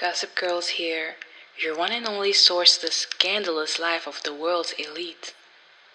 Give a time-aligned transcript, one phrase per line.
[0.00, 1.16] Gossip Girls here,
[1.62, 5.34] your one and only source to the scandalous life of the world's elite.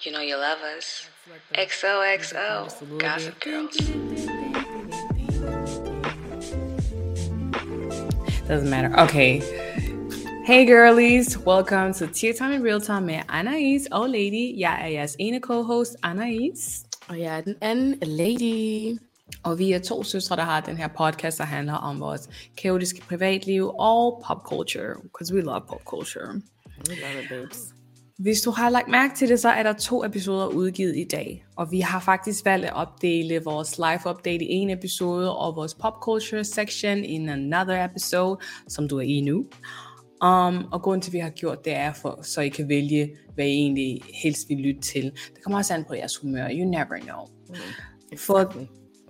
[0.01, 1.09] You know you love us.
[1.55, 3.75] XOXO, Gossip Girls.
[8.47, 8.95] Doesn't matter.
[8.99, 9.39] Okay.
[10.45, 14.53] Hey girlies, welcome to Tea Time in Real Time med Anais og Lady.
[14.55, 16.85] yeah, er jeres ene co-host, Anais.
[17.07, 18.99] Og jeg er den lady.
[19.43, 23.01] Og vi er to søstre, der har den her podcast, der handler om vores kaotiske
[23.01, 24.95] privatliv og pop culture.
[25.03, 26.27] Because we love pop culture.
[26.89, 27.75] We love it, babes.
[28.17, 31.45] Hvis du har lagt mærke til det, så er der to episoder udgivet i dag.
[31.55, 35.73] Og vi har faktisk valgt at opdele vores live update i en episode, og vores
[35.73, 39.45] pop culture section in another episode, som du er i nu.
[40.23, 43.17] Um, og grunden til, at vi har gjort det, er for, så I kan vælge,
[43.33, 45.03] hvad I egentlig helst vil lytte til.
[45.03, 46.49] Det kommer også an på jeres humør.
[46.51, 47.25] You never know.
[47.49, 48.53] Mm, for,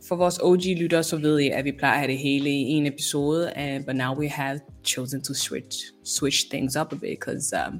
[0.07, 2.85] for vores OG-lyttere, så ved I, at vi plejer at have det hele i en
[2.85, 7.53] episode, and, but now we have chosen to switch, switch things up a bit, because
[7.53, 7.79] um,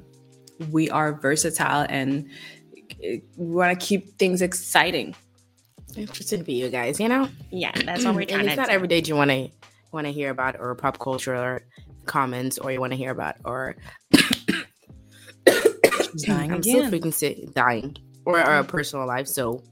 [0.72, 2.24] we are versatile and
[3.38, 5.14] we want to keep things exciting.
[5.96, 7.28] Interesting for you guys, you know?
[7.50, 9.48] Yeah, that's what we're And trying it's not every day you want to
[9.92, 11.62] want to hear about or pop culture or
[12.04, 13.76] comments or you want to hear about or
[16.12, 19.26] She's dying I'm still freaking sick, dying or our personal life.
[19.26, 19.62] So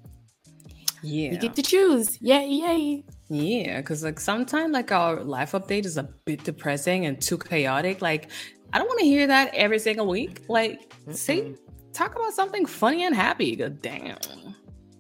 [1.05, 1.33] Yeah.
[1.33, 2.19] you get to choose.
[2.20, 3.05] Yay, yay.
[3.28, 8.00] Yeah, because like sometimes like our life update is a bit depressing and too chaotic.
[8.00, 8.30] Like
[8.72, 10.42] I don't want to hear that every single week.
[10.48, 11.55] Like see,
[11.92, 13.56] talk about something funny and happy.
[13.56, 14.19] God damn.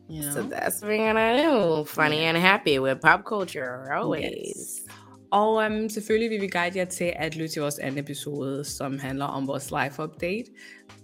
[0.08, 0.30] You know?
[0.34, 1.84] So that's what we're gonna do.
[1.84, 4.82] Funny and happy with pop culture always.
[5.30, 8.98] Og um, selvfølgelig vil vi guide jer til at lytte til vores anden episode, som
[8.98, 10.44] handler om vores life update.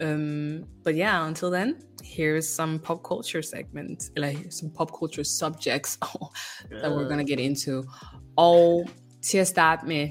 [0.00, 5.98] Um, but yeah, until then, here's some pop culture segments, like some pop culture subjects
[6.70, 7.84] that we're gonna get into.
[8.36, 8.84] Oh,
[9.22, 10.08] til at starte med,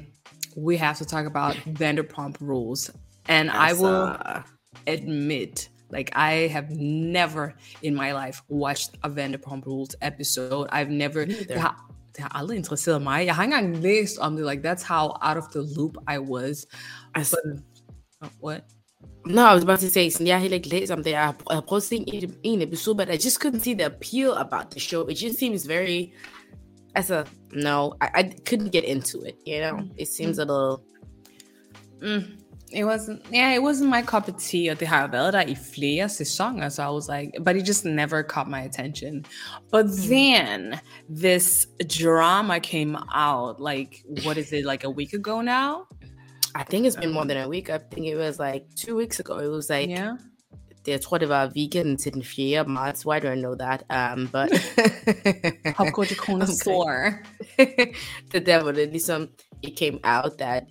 [0.58, 2.92] we have to talk about Vanderpump Rules.
[3.28, 4.42] And I will Altså,
[4.88, 10.68] admit, like I have never in my life watched a Vanderpump Rules episode.
[10.72, 11.26] I've never.
[11.58, 13.26] Har, det har aldrig interesseret mig.
[13.26, 14.46] Jeg har ikke engang læst om det.
[14.46, 16.66] Like that's how out of the loop I was.
[17.16, 17.64] I But,
[18.22, 18.64] oh, what?
[19.26, 21.12] No, I was about to say, sådan, jeg har heller ikke læst om det.
[21.12, 23.74] Jeg har, jeg har prøvet at se en, en episode, but I just couldn't see
[23.74, 25.08] the appeal about the show.
[25.08, 26.14] It just seems very,
[26.96, 27.24] as a
[27.54, 29.80] no, I, I couldn't get into it, you know?
[29.98, 30.84] It seems a little,
[32.02, 32.24] mm.
[32.72, 35.42] It wasn't, yeah, it wasn't my cup of tea, og det har jo været der
[35.42, 39.26] i flere sæsoner, so I was like, but it just never caught my attention.
[39.72, 40.08] But mm.
[40.08, 40.80] then
[41.22, 41.68] this
[42.00, 45.88] drama came out, like, what is it, like a week ago now?
[46.56, 47.70] I think it's been more than a week.
[47.70, 49.34] I think it was like two weeks ago.
[49.40, 50.18] It was like, Yeah.
[50.86, 52.64] det, det var weekenden til den 4.
[52.68, 53.06] marts.
[53.06, 53.84] Why do I know that?
[53.90, 54.50] Um, but
[55.78, 57.12] Pop culture connoisseur.
[58.32, 59.28] det der, hvor det ligesom,
[59.64, 60.64] it came out that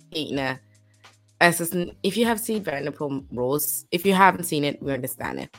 [1.39, 5.39] altså sådan, if you have seen Vanderpump Rules, if you haven't seen it, we understand
[5.39, 5.49] it.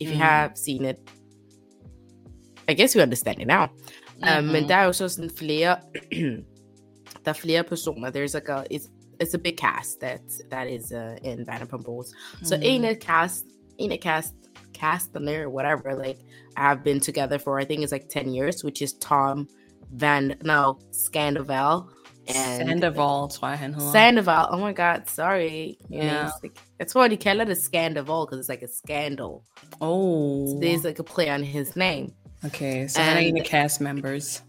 [0.00, 0.22] If you Mhm.
[0.22, 0.96] have seen it,
[2.68, 3.62] I guess we understand it now.
[4.38, 4.68] Um, men Mhm.
[4.68, 5.76] der er jo så sådan flere,
[7.24, 8.10] der er flere personer.
[8.10, 8.88] There's like a, it's,
[9.20, 10.20] it's a big cast that
[10.50, 12.12] that is uh, in Vanderpump Rules.
[12.42, 12.62] So Mhm.
[12.64, 13.44] en af cast,
[13.78, 14.34] en af cast,
[14.74, 16.18] cast and there, whatever, like
[16.56, 19.48] I have been together for I think it's like 10 years, which is Tom
[19.92, 21.82] Van no Scandoval
[22.28, 23.92] and Sandoval, tror jeg, han hedder.
[23.92, 24.46] Sandoval.
[24.50, 25.76] Oh my god, sorry.
[25.90, 26.26] Yeah.
[26.28, 29.42] It's like, why they call it a Scandoval because it's like a scandal.
[29.80, 30.46] oh.
[30.48, 32.12] So there's like a play on his name.
[32.44, 34.42] okay, So han er en af And- cast members.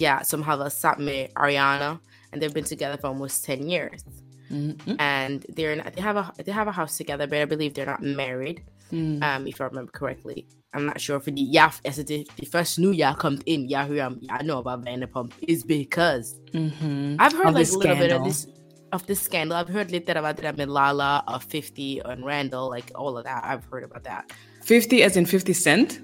[0.00, 1.98] Yeah, somehow the Satme Ariana,
[2.34, 4.04] and they've been together for almost 10 years.
[4.50, 4.96] Mm-hmm.
[4.98, 7.86] And they're not, they have a they have a house together, but I believe they're
[7.86, 8.62] not married.
[8.92, 9.22] Mm.
[9.22, 10.46] um, if I remember correctly.
[10.74, 13.86] I'm not sure for the yeah, as the, the first new year come in, yeah,
[14.06, 17.16] um, I know about Vanderpump is because Mm-hmm.
[17.18, 18.46] I've heard Of like a little bit of this
[18.92, 19.56] of this scandal.
[19.56, 23.42] I've heard little about that with Lala of 50 and Randall, like all of that.
[23.44, 24.32] I've heard about that.
[24.62, 26.00] 50 as in 50 Cent?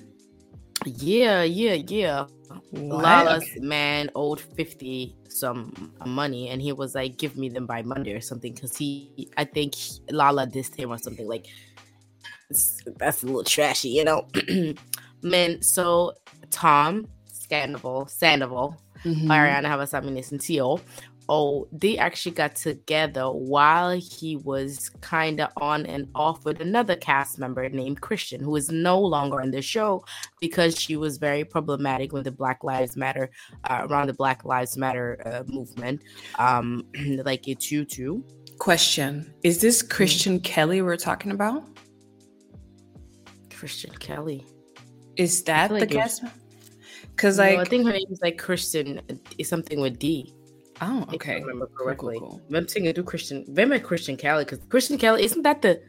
[0.85, 2.27] Yeah, yeah, yeah.
[2.71, 3.03] What?
[3.03, 8.13] Lala's man owed 50 some money and he was like, give me them by Monday
[8.15, 8.55] or something.
[8.55, 11.47] Cause he, I think he- Lala dissed him or something like,
[12.99, 14.27] that's a little trashy, you know?
[15.23, 16.15] Man, so
[16.51, 19.29] Tom, Sandoval, Sandoval, Mhm.
[19.29, 20.79] Ariana Havasaminis and Tio,
[21.29, 26.97] oh, they actually got together while he was kind of on and off with another
[26.97, 30.05] cast member named Christian, who is no longer in the show
[30.41, 33.31] because she was very problematic with the Black Lives Matter,
[33.69, 36.03] uh, around the Black Lives Matter uh, movement,
[36.39, 36.85] um,
[37.25, 38.25] like it's you too.
[38.59, 41.65] Question Is this Christian Kelly we're talking about?
[43.51, 44.47] Christian Kelly.
[45.17, 46.23] Is that the it cast?
[47.15, 49.01] Because, No, I think her name is like Christian,
[49.43, 50.35] something with D.
[50.81, 51.37] Oh, okay.
[51.37, 52.19] If I remember correctly.
[52.19, 52.57] Cool, cool, cool.
[52.57, 53.45] I'm thinking do Christian.
[53.49, 55.83] Remember Christian Kelly because Christian Kelly isn't that the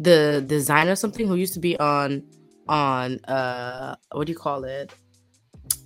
[0.00, 2.24] the designer something who used to be on
[2.68, 4.92] on uh what do you call it?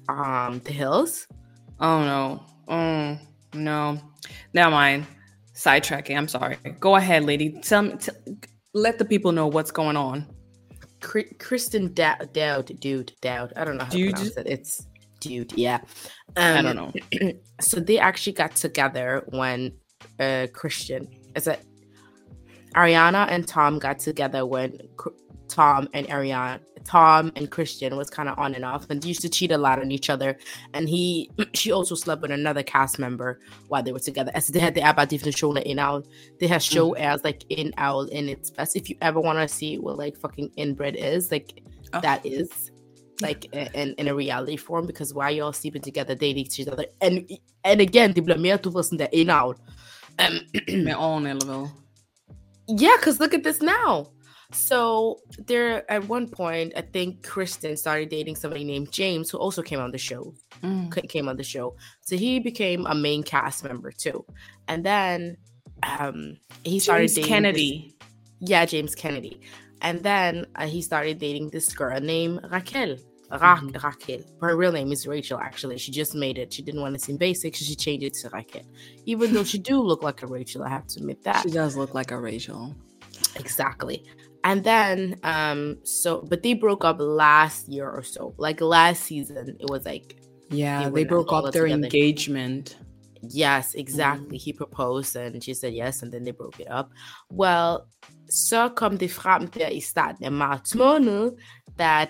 [0.08, 1.26] Um, The Hills.
[1.80, 2.46] Oh no.
[2.68, 3.18] Oh
[3.54, 4.00] no.
[4.54, 5.06] Never mind.
[5.54, 6.16] Sidetracking.
[6.16, 6.56] I'm sorry.
[6.80, 7.60] Go ahead, lady.
[7.62, 7.96] Tell me.
[7.96, 8.12] T-
[8.74, 10.26] let the people know what's going on.
[11.00, 13.52] Kristen Dowd, Dowd, dude, Dowd.
[13.56, 14.10] I don't know how dude.
[14.10, 14.46] to pronounce it.
[14.46, 14.86] It's
[15.20, 15.52] dude.
[15.52, 15.80] Yeah.
[16.36, 17.32] Um, I don't know.
[17.60, 19.72] so they actually got together when
[20.20, 21.64] uh Christian is it
[22.74, 24.78] Ariana and Tom got together when
[25.48, 29.28] Tom and Ariana Tom and Christian was kind of on and off and used to
[29.28, 30.38] cheat a lot on each other.
[30.72, 34.30] And he, she also slept with another cast member while they were together.
[34.34, 36.04] As they had the about different show in Owl.
[36.38, 37.02] They have show mm-hmm.
[37.02, 38.76] as like in Owl in its best.
[38.76, 41.60] If you ever want to see what like fucking inbred is, like
[41.92, 42.00] oh.
[42.00, 42.70] that is
[43.20, 46.86] like in, in a reality form because why y'all sleeping together, dating each other.
[47.00, 47.30] And
[47.64, 49.54] and again, det blir mer tusen där in Owl.
[50.18, 50.40] Um,
[50.84, 51.70] Med an
[52.68, 54.08] Yeah, because look at this now.
[54.52, 59.60] So there, at one point, I think Kristen started dating somebody named James, who also
[59.60, 60.34] came on the show.
[60.62, 61.08] Mm.
[61.08, 64.24] Came on the show, so he became a main cast member too.
[64.68, 65.36] And then
[65.82, 67.96] um, he started dating Kennedy.
[67.98, 69.40] This, yeah, James Kennedy.
[69.82, 72.96] And then uh, he started dating this girl named Raquel.
[73.30, 73.84] Ra- mm-hmm.
[73.84, 74.20] Raquel.
[74.40, 75.78] Her real name is Rachel, actually.
[75.78, 76.52] She just made it.
[76.52, 78.62] She didn't want to seem basic, so she changed it to Raquel.
[79.04, 81.42] Even though she do look like a Rachel, I have to admit that.
[81.42, 82.74] She does look like a Rachel.
[83.34, 84.04] Exactly.
[84.44, 88.32] And then, um, so but they broke up last year or so.
[88.38, 90.16] Like last season, it was like
[90.50, 91.82] yeah, they, they broke up their together.
[91.82, 92.76] engagement.
[93.30, 94.38] Yes, exactly.
[94.38, 94.42] Mm.
[94.42, 96.90] He proposed and she said yes, and then they broke it up.
[97.30, 97.78] Well,
[98.28, 101.30] så kom det frem der i starten af marts måned,
[101.78, 102.08] that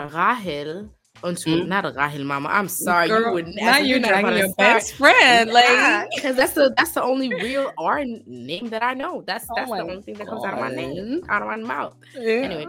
[0.00, 0.88] Rahel
[1.22, 1.68] mm.
[1.68, 2.48] not a Rahel mama.
[2.48, 6.74] I'm sorry, Girl, you would now you're dragging your best friend, like because that's the
[6.76, 9.22] that's the only real R name that I know.
[9.26, 11.56] That's oh that's the only thing that comes out of my name, out of my
[11.56, 11.94] mouth.
[12.14, 12.44] Yeah.
[12.46, 12.66] Anyway,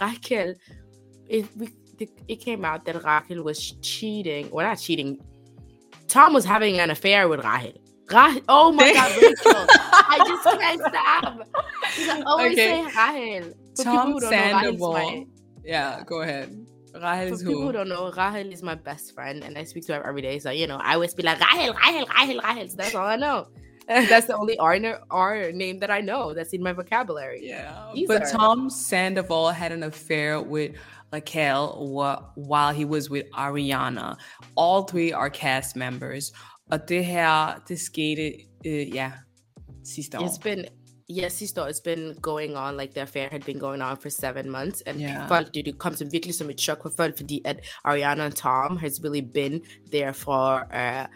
[0.00, 0.54] Raquel,
[1.28, 1.46] it
[2.28, 5.18] it came out that Raquel was cheating, or not cheating.
[6.08, 7.72] Tom was having an affair with Rahel.
[8.10, 8.40] Rahel.
[8.48, 9.66] Oh my God, Rachel!
[9.68, 11.48] I just can't stop.
[11.98, 12.56] I always okay.
[12.56, 13.52] say Rahel.
[13.82, 15.26] Tom Sandoval.
[15.64, 16.66] Yeah, go ahead.
[16.94, 19.86] Rahel is For people who don't know, Rahel is my best friend, and I speak
[19.86, 20.38] to her every day.
[20.38, 22.68] So you know, I always be like Rahel, Rahel, Rahel, Rahel.
[22.68, 23.48] So that's all I know.
[23.86, 24.78] that's the only R,
[25.10, 27.40] R name that I know that's in my vocabulary.
[27.42, 28.30] Yeah, but are...
[28.30, 30.74] Tom Sandoval had an affair with
[31.12, 31.68] Raquel
[32.34, 34.16] while he was with Ariana.
[34.56, 36.32] All three are cast members.
[36.70, 38.32] Og det her, det skete,
[38.66, 39.12] uh, ja,
[39.84, 40.22] sidste år.
[40.22, 40.64] It's been
[41.08, 44.10] yes, he thought it's been going on, like the affair had been going on for
[44.10, 44.82] seven months.
[44.82, 45.26] And yeah.
[45.28, 48.36] folk, det, det kom som virkelig som et chok for folk, fordi at Ariana and
[48.36, 51.06] Tom has really been there for uh,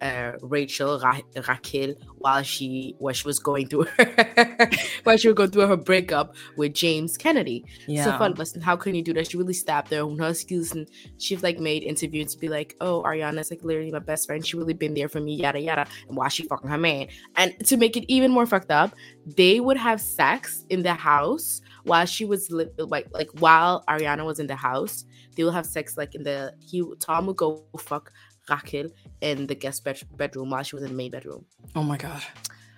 [0.00, 4.70] uh, Rachel, Ra- Raquel, while she, while she was going through her,
[5.04, 7.64] while she was going through her breakup with James Kennedy.
[7.86, 8.04] Yeah.
[8.04, 9.30] So folk listen, how can you do that?
[9.30, 10.00] She really stabbed her.
[10.00, 10.88] Hun har and
[11.18, 14.46] she's like made interviews to be like, oh, Ariana's like literally my best friend.
[14.46, 15.86] She really been there for me, yada, yada.
[16.08, 17.08] And why she fucking her man.
[17.36, 18.94] And to make it even more fucked up,
[19.36, 24.24] they would have sex in the house while she was li- like like while Ariana
[24.24, 25.04] was in the house.
[25.36, 28.12] They will have sex like in the he Tom would go fuck
[28.48, 28.88] Raquel
[29.20, 31.44] in the guest bed- bedroom while she was in the main bedroom.
[31.74, 32.22] Oh my god!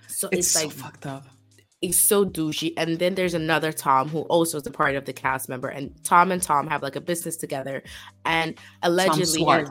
[0.08, 1.26] So it's, it's like so fucked up.
[1.80, 2.74] It's so douchey.
[2.76, 5.92] And then there's another Tom who also is a part of the cast member, and
[6.04, 7.82] Tom and Tom have like a business together,
[8.24, 9.64] and allegedly, Tom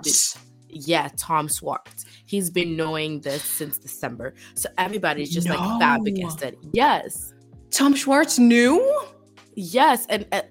[0.72, 4.36] yeah, Tom Schwartz He's been knowing this since December.
[4.56, 5.56] So everybody's just no.
[5.56, 6.58] like fab against it.
[6.72, 7.34] Yes.
[7.72, 8.80] Tom Schwartz knew?
[9.54, 10.44] Yes, and uh,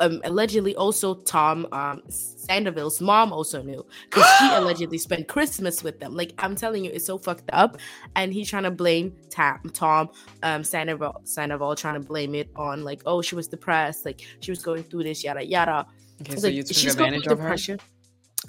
[0.00, 6.00] um, allegedly also Tom um, Sandoval's mom also knew because she allegedly spent Christmas with
[6.00, 6.16] them.
[6.16, 7.78] Like I'm telling you, it's so fucked up,
[8.16, 10.10] and he's trying to blame Tam, Tom
[10.42, 14.50] um, Sandoval, Sandoval trying to blame it on like, oh, she was depressed, like she
[14.50, 15.86] was going through this, yada yada.
[16.22, 17.56] Okay, so like, you took advantage of her.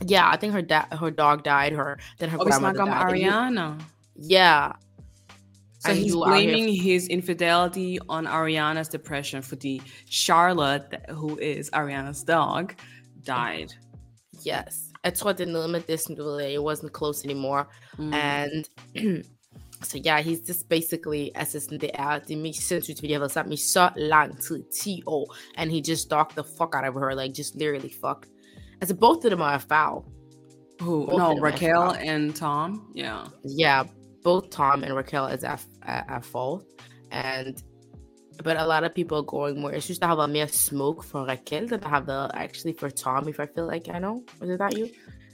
[0.01, 1.73] Yeah, I think her dad, her dog died.
[1.73, 3.13] Her then her oh, grandmother died.
[3.13, 3.79] Ariana.
[4.15, 4.73] yeah.
[5.79, 12.73] So he's blaming his infidelity on Ariana's depression for the Charlotte, who is Ariana's dog,
[13.23, 13.73] died.
[14.43, 14.89] Yes.
[15.03, 17.65] Det er noget med det, it wasn't close anymore.
[17.97, 18.13] Mm.
[18.13, 18.65] And
[19.83, 23.31] so yeah, he's just basically, assistant det er det mest sindssygt, fordi jeg har været
[23.31, 26.93] sammen i så lang tid, 10 år, and he just stalked the fuck out of
[26.93, 28.32] her, like just literally fucked
[28.83, 30.05] I said both of them are foul.
[30.81, 31.07] Who?
[31.07, 32.91] Both no, Raquel and Tom.
[32.93, 33.27] Yeah.
[33.45, 33.85] Yeah,
[34.23, 36.65] both Tom and Raquel is at, at, at fault,
[37.09, 37.63] and
[38.43, 39.71] but a lot of people are going more.
[39.71, 42.89] It's just to have a mere smoke for Raquel than to have the actually for
[42.89, 43.29] Tom.
[43.29, 44.89] If I feel like I know, is it that you?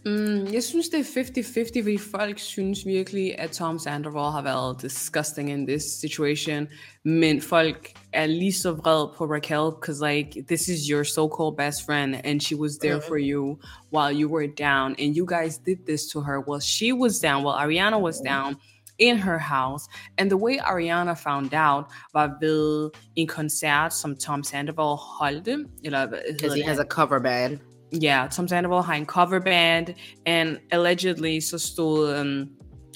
[0.06, 4.82] Mm, jeg synes, det er 50-50, fordi folk synes virkelig, at Tom Sandoval har været
[4.82, 6.68] disgusting in this situation.
[7.06, 11.86] Men folk er lige så vred på Raquel, because like, this is your so-called best
[11.86, 13.58] friend, and she was there for you
[13.94, 17.44] while you were down, and you guys did this to her while she was down,
[17.44, 18.56] while Ariana was down
[19.00, 19.84] in her house.
[20.18, 25.66] And the way Ariana found out var ved en koncert, som Tom Sandoval holdte.
[25.84, 27.60] Eller, Because he has a cover band.
[27.92, 32.50] Yeah, Tom Sandoval har cover band, and allegedly så stod, um,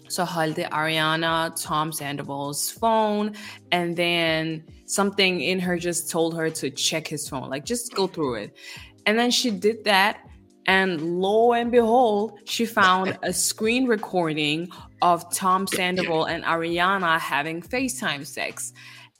[0.07, 3.33] så holdte Ariana Tom Sandoval's phone,
[3.71, 8.07] and then something in her just told her to check his phone, like just go
[8.07, 8.57] through it.
[9.05, 10.17] And then she did that,
[10.67, 14.69] and lo and behold, she found a screen recording
[15.01, 18.73] of Tom Sandoval and Ariana having FaceTime sex.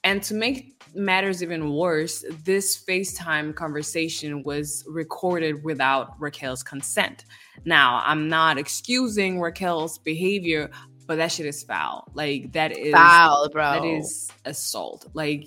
[0.04, 7.24] And to make matters even worse, this FaceTime conversation was recorded without Raquel's consent.
[7.64, 10.70] Now, I'm not excusing Raquel's behavior,
[11.06, 12.10] but that shit is foul.
[12.14, 13.72] Like that is Foul, bro.
[13.72, 15.06] that is assault.
[15.14, 15.46] Like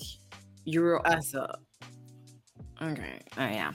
[0.66, 1.48] you're Altså,
[2.82, 3.20] Okay.
[3.38, 3.74] Oh yeah.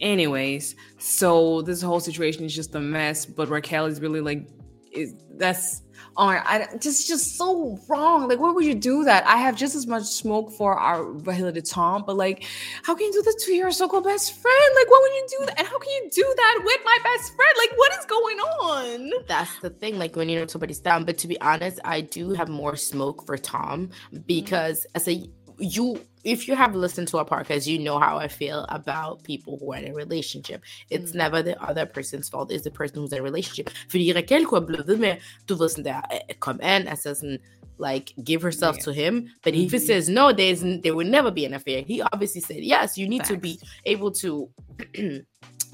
[0.00, 4.48] Anyways, so this whole situation is just a mess, but Raquel is really like,
[4.92, 5.82] is that's
[6.18, 8.28] my, I just just so wrong.
[8.28, 9.24] Like, why would you do that?
[9.26, 12.44] I have just as much smoke for our Vahila Tom, but like,
[12.82, 14.70] how can you do this to your so-called best friend?
[14.74, 15.58] Like, why would you do that?
[15.60, 17.52] And how can you do that with my best friend?
[17.56, 19.10] Like, what is going on?
[19.28, 19.98] that's the thing.
[19.98, 21.04] Like when you know somebody's down.
[21.04, 24.18] But to be honest, I do have more smoke for Tom mm-hmm.
[24.26, 28.28] because as a you if you have listened to our podcast, you know how I
[28.28, 30.62] feel about people who are in a relationship.
[30.90, 32.50] It's never the other person's fault.
[32.52, 33.70] It's the person who's in a relationship.
[33.94, 35.16] Raquel kunne have blevet ved med,
[35.48, 36.00] du ved sådan der,
[36.40, 37.38] come in, sådan,
[37.78, 38.84] like, give herself Yeah.
[38.84, 39.28] to him.
[39.44, 41.82] But if he says no, there's, there will never be an affair.
[41.86, 44.50] He obviously said, yes, you need to be able to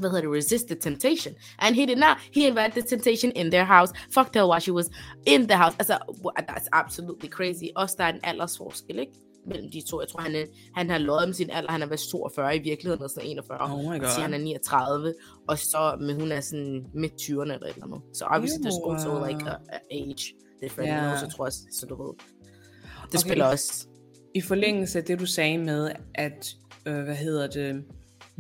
[0.01, 1.35] what hedder det, resist the temptation.
[1.59, 2.19] And he did not.
[2.33, 4.91] He invited the temptation in their house, fucked her while she was
[5.27, 5.75] in the house.
[5.79, 7.71] Altså, wha- that's absolutely crazy.
[7.77, 9.13] Er en aldersforskel, ikke?
[9.47, 10.01] Mellem de to.
[10.01, 11.71] Jeg tror, han, er, han har løjet om sin alder.
[11.71, 13.59] Han er vist 42 i virkeligheden, og sådan 41.
[13.61, 15.15] Oh my Og siger, han er 39.
[15.49, 18.01] Og så, men hun er sådan midt 20'erne eller et eller andet.
[18.15, 20.25] Så obviously, there's also like a, a age
[20.63, 20.93] difference.
[20.93, 21.13] Yeah.
[21.13, 22.15] også, tror jeg, så du ved.
[22.15, 23.19] Det Okay.
[23.19, 23.87] spiller også.
[24.35, 26.55] I forlængelse af det, du sagde med, at,
[26.87, 27.85] øh, hvad hedder det,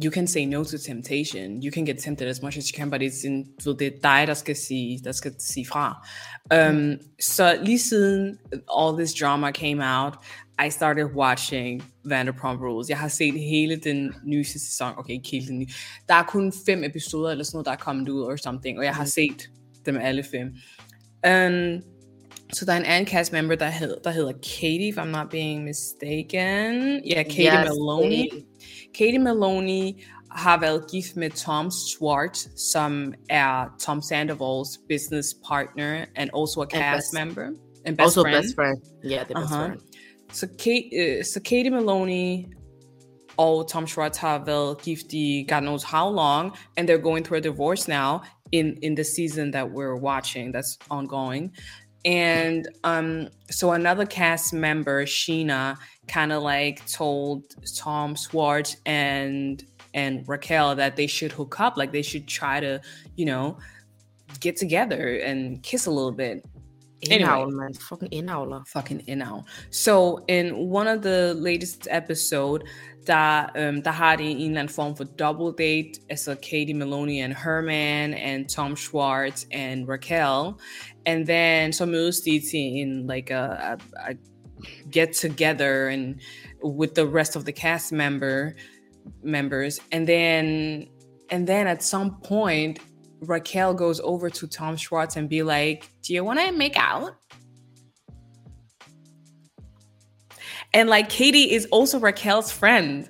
[0.05, 1.63] you can say no to temptation.
[1.65, 3.87] You can get tempted as much as you can, but it's in, du ved, det
[3.87, 6.07] er dig, der skal sige, der skal sige fra.
[6.55, 8.39] Um, så lige siden
[8.79, 10.15] all this drama came out,
[10.67, 12.89] I started watching Vanderpump Rules.
[12.89, 14.93] Jeg har set hele den nye sæson.
[14.97, 15.67] Okay, ikke hele den nye.
[16.09, 18.85] Der er kun fem episoder eller sådan noget, der er kommet ud or something, og
[18.85, 19.51] jeg har set
[19.87, 20.47] dem alle fem.
[21.27, 21.83] Um,
[22.53, 25.31] så der er en anden cast member, der, hed, der hedder Katie, if I'm not
[25.31, 27.03] being mistaken.
[27.07, 28.17] Ja, Katie Yes, Maloney.
[28.31, 28.45] Katie.
[28.95, 29.93] Katie Maloney
[30.31, 36.67] har været gift med Tom Schwartz, som er Tom Sandoval's business partner and also a
[36.67, 37.47] cast best- member.
[37.87, 38.43] And best also friend.
[38.43, 38.79] best friend.
[39.05, 39.67] Yeah, the best Uh-huh.
[39.67, 39.81] friend.
[40.35, 42.45] Så, Kate, uh, så Katie Maloney
[43.37, 45.13] og Tom Schwartz have været gift
[45.49, 48.21] God knows how long, and they're going through a divorce now
[48.53, 51.51] in in the season that we're watching that's ongoing.
[52.05, 55.77] And um, so another cast member, Sheena,
[56.07, 57.45] kind of like told
[57.77, 59.65] Tom Schwartz and
[59.95, 62.81] and Raquel that they should hook up, like they should try to,
[63.17, 63.59] you know,
[64.41, 66.45] get together and kiss a little bit.
[67.11, 67.29] Anyway.
[67.29, 67.75] Indavl, man.
[67.75, 68.67] Fucking indavler.
[68.69, 69.45] fucking in now.
[69.71, 72.65] So in one of the latest episode,
[73.07, 77.21] der, um, der har de en eller anden form for double date, altså Katie Maloney
[77.21, 80.59] and Herman, and Tom Schwartz and Raquel.
[81.07, 83.77] And then mødes de til en, like a, a,
[84.11, 84.15] a
[84.91, 86.15] get together and
[86.65, 88.53] with the rest of the cast member
[89.23, 89.81] members.
[89.93, 90.89] And then
[91.31, 92.79] and then at some point,
[93.29, 97.17] Raquel goes over to Tom Schwartz and be like, "Do you want to make out?"
[100.73, 103.09] And like Katie is also Raquel's friend.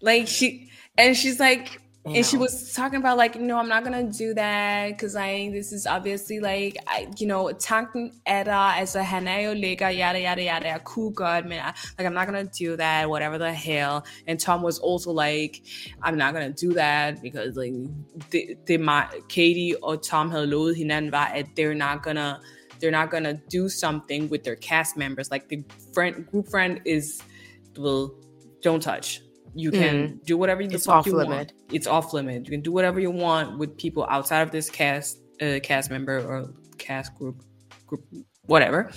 [0.00, 4.02] Like she and she's like and she was talking about like, no, I'm not gonna
[4.02, 9.00] do that because I this is obviously like I, you know, tanken er der, altså
[9.00, 12.26] han er jo lækker, yada yada yada, jeg kunne godt, men I, like I'm not
[12.26, 14.02] gonna do that, whatever the hell.
[14.26, 15.62] And Tom was also like,
[16.02, 17.74] I'm not gonna do that because like
[18.32, 22.36] det, det mig, Katie og Tom havde lovet hinanden var, at they're not gonna
[22.80, 25.30] they're not gonna do something with their cast members.
[25.30, 27.22] Like the friend group friend is
[27.78, 28.10] well,
[28.64, 29.20] don't touch.
[29.54, 31.36] You can do whatever the It's fuck off you limit.
[31.36, 31.52] want.
[31.72, 32.44] It's off limit.
[32.46, 36.18] You can do whatever you want with people outside of this cast uh, cast member
[36.18, 37.36] or cast group
[37.86, 38.02] group
[38.46, 38.90] whatever.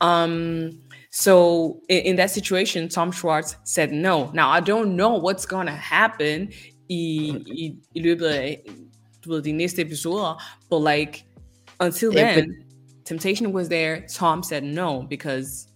[0.00, 0.80] Um
[1.10, 4.30] so in, in that situation, Tom Schwartz said no.
[4.32, 6.48] Now I don't know what's gonna happen
[6.90, 8.58] i, i, i løbet af
[9.24, 10.42] du ved, de næste episoder.
[10.70, 11.24] But like,
[11.80, 12.54] until Yeah, then,
[13.04, 14.04] temptation was there.
[14.08, 15.68] Tom said no because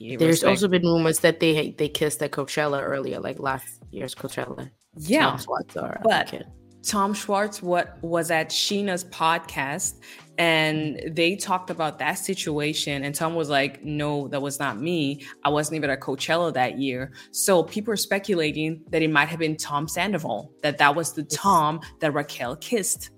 [0.00, 4.14] There's respect- also been rumors that they they kissed at Coachella earlier, like last year's
[4.14, 4.70] Coachella.
[4.96, 5.26] yeah.
[5.30, 6.42] Tom Schwartz or But-
[6.84, 10.00] Tom Schwartz what was at Sheena's podcast
[10.36, 15.24] and they talked about that situation and Tom was like no that was not me
[15.44, 19.38] I wasn't even at Coachella that year so people are speculating that it might have
[19.38, 23.10] been Tom Sandoval that that was the Tom that Raquel kissed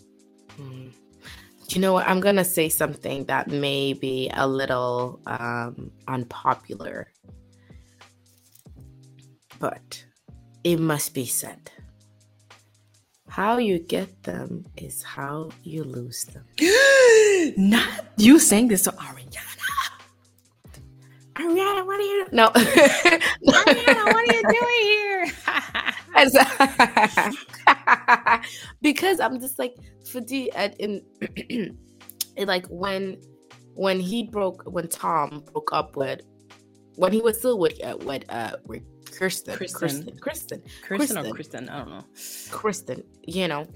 [0.61, 0.93] Mm.
[1.68, 2.06] You know what?
[2.06, 7.11] I'm gonna say something that may be a little um, unpopular,
[9.59, 10.04] but
[10.62, 11.71] it must be said.
[13.28, 16.44] How you get them is how you lose them.
[17.56, 19.53] not you saying this to Ariana
[21.36, 22.26] Ariana, what are you?
[22.32, 25.26] No, Ariana what are you doing here
[28.82, 29.74] because I'm just like
[30.10, 31.02] for the at in
[32.36, 33.16] it, like when
[33.74, 36.20] when he broke when Tom broke up with
[36.96, 40.18] when he was still with uh, with uh with Kirsten Kristen.
[40.20, 41.34] Kristen Kristen Kristen or Kristen.
[41.34, 42.04] Kristen I don't know
[42.50, 43.66] Kristen you know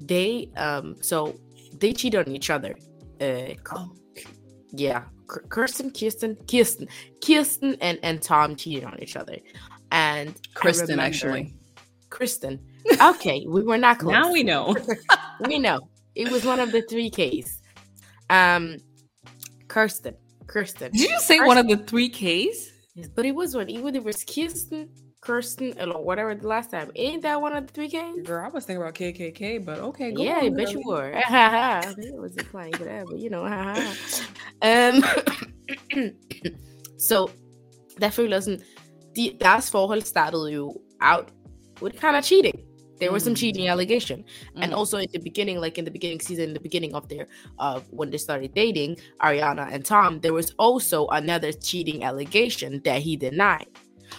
[0.00, 1.38] they um so
[1.78, 2.74] they cheated on each other
[3.20, 3.92] uh Oh.
[4.72, 5.10] yeah K-
[5.48, 6.88] Kirsten Kirsten Kirsten
[7.24, 9.36] Kirsten and and Tom cheated on each other
[9.92, 11.54] and Kristen remember- actually
[12.10, 12.58] Kristen.
[13.00, 14.12] Okay, we were not close.
[14.12, 14.74] now we know
[15.46, 15.78] we know
[16.14, 17.60] it was one of the three Ks.
[18.28, 18.78] Um,
[19.68, 20.14] Kirsten,
[20.46, 20.90] Kirsten.
[20.92, 22.70] did you say one of the three Ks
[23.14, 23.68] But it was one.
[23.70, 24.88] Even if it was Kirsten,
[25.20, 26.90] Kirsten, or whatever the last time.
[26.96, 28.26] Ain't that one of the three Ks?
[28.26, 30.72] Girl, I was thinking about KKK, but okay, go yeah, on, I bet girl.
[30.72, 31.12] you were.
[31.28, 33.44] I was for that, but you know,
[34.62, 35.02] um,
[36.96, 37.28] so
[37.98, 38.60] derfor sådan,
[39.14, 41.28] de, deres forhold startede jo out
[41.82, 42.58] with kind of cheating.
[42.98, 43.38] There was some Mm.
[43.40, 44.24] cheating allegation.
[44.56, 44.76] And Mm.
[44.76, 47.26] also in the beginning, like in the beginning season, in the beginning of their
[47.58, 53.00] uh when they started dating, Ariana and Tom, there was also another cheating allegation that
[53.02, 53.66] he denied.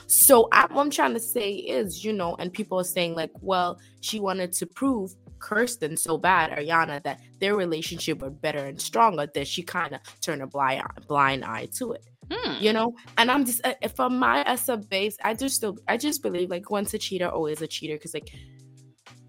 [0.07, 3.31] So I, what I'm trying to say is, you know, and people are saying like,
[3.41, 8.79] well, she wanted to prove Kirsten so bad, Ariana, that their relationship were better and
[8.79, 12.63] stronger that she kind of turned a blind blind eye to it Hmm.
[12.63, 15.97] you know and i'm just uh, from my as a base i just still i
[15.97, 18.29] just believe like once a cheater always a cheater because like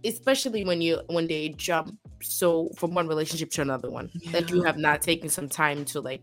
[0.05, 4.63] especially when you when they jump so from one relationship to another one that you
[4.63, 6.23] have not taken some time to like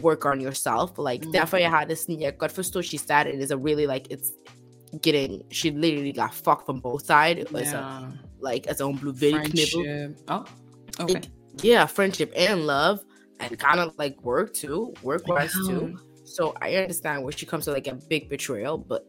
[0.00, 1.34] work on yourself like Mm.
[1.58, 4.30] jeg har det sådan jeg kan godt she said it is a really like it's
[5.02, 8.10] getting she literally got fucked from both sides It was a, Yeah.
[8.52, 10.16] like as a blue knibbel Friendship.
[10.28, 10.44] Oh,
[11.00, 11.14] okay.
[11.18, 11.30] It-
[11.64, 12.98] yeah friendship and love
[13.40, 17.64] and kind of like work too work wise too so I understand where she comes
[17.64, 19.02] to like a big betrayal, but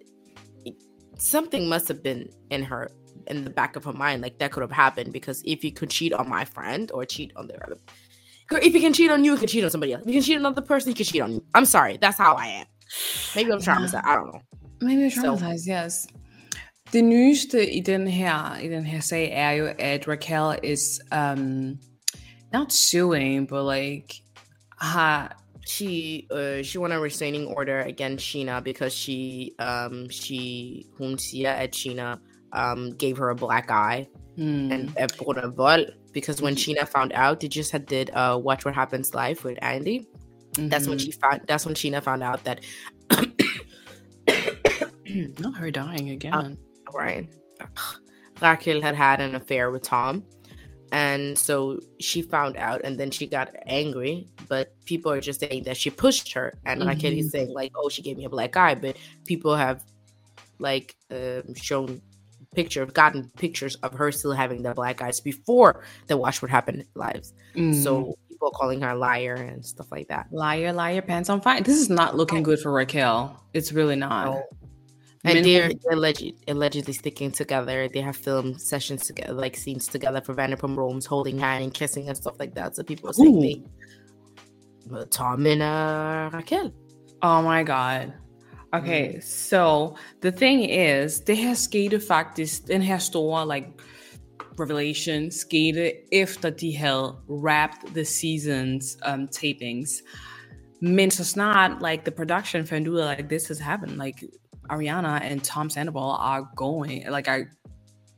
[0.66, 0.82] it-
[1.18, 2.90] something must have been in her
[3.28, 5.92] in the back of her mind, like that could have happened because if you could
[5.98, 7.78] cheat on my friend or cheat on the other,
[8.58, 10.02] if he can cheat on you, he can cheat on somebody else.
[10.02, 11.44] If you can cheat on another person, he can cheat on you.
[11.54, 12.66] I'm sorry, that's how I am.
[13.36, 14.04] Maybe I'm traumatized.
[14.04, 14.42] I don't know.
[14.82, 16.08] Maybe So- traumatized, yes.
[16.94, 21.78] Det nyeste i den her i den her sag er jo at Raquel is um
[22.54, 24.14] not suing, but like
[24.78, 31.18] har She uh she won a restraining order against Sheena because she um she hun
[31.18, 32.18] siger at Sheena
[32.54, 35.12] um gave her a black eye hmm, and at
[35.56, 39.44] vold because when Sheena found out, they just had did uh Watch What Happens live
[39.44, 40.08] with Andy.
[40.54, 41.06] That's when mhm.
[41.06, 41.42] she found.
[41.48, 42.62] That's when Sheena found out that.
[45.40, 46.58] not her dying again.
[46.94, 47.30] right,
[48.42, 50.24] Raquel had had an affair with Tom,
[50.92, 54.28] and so she found out, and then she got angry.
[54.50, 57.88] But people are just saying that she pushed her, and Raquel is saying like, "Oh,
[57.88, 59.86] she gave me a black eye," but people have
[60.60, 62.02] like um, shown
[62.56, 66.86] picture gotten pictures of her still having the black eyes before the watch what happened
[66.96, 67.82] lives Mm.
[67.84, 71.62] so people calling her a liar and stuff like that liar, liar, pants on fire.
[71.62, 73.42] This is not looking good for Raquel.
[73.54, 74.26] It's really not.
[74.26, 74.44] No.
[75.24, 77.88] and they're, they're alleged, allegedly sticking together.
[77.88, 82.08] They have filmed sessions together, like scenes together for Vanderpump Rules, holding hand and kissing
[82.08, 82.76] and stuff like that.
[82.76, 83.42] So people are saying Ooh.
[84.90, 86.74] they, Tom and uh, Raquel.
[87.22, 88.14] Oh my god.
[88.74, 93.68] Okay, so the thing is, det her skete faktisk, den her store like
[94.60, 99.90] revelation skete efter de havde wrapped the seasons um, tapings.
[100.82, 104.24] Men så snart like the production found ud af like this has happened, like
[104.70, 107.46] Ariana and Tom Sandoval are going, like are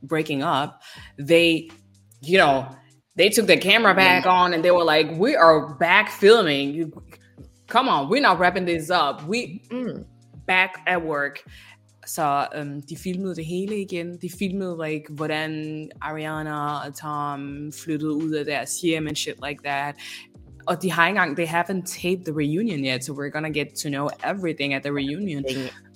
[0.07, 0.69] breaking up,
[1.27, 1.69] they,
[2.21, 2.65] you know,
[3.17, 6.91] they took the camera back on and they were like, we are back filming.
[7.67, 9.23] Come on, we're not wrapping this up.
[9.27, 10.05] We Mm.
[10.47, 11.39] Back at work.
[12.05, 14.17] så um, de filmede det hele igen.
[14.21, 19.59] De filmede, like, hvordan Ariana og Tom flyttede ud af deres hjem and shit like
[19.63, 19.95] that.
[20.67, 23.89] Og de har engang, they haven't taped the reunion yet, so we're gonna get to
[23.89, 25.45] know everything at the reunion.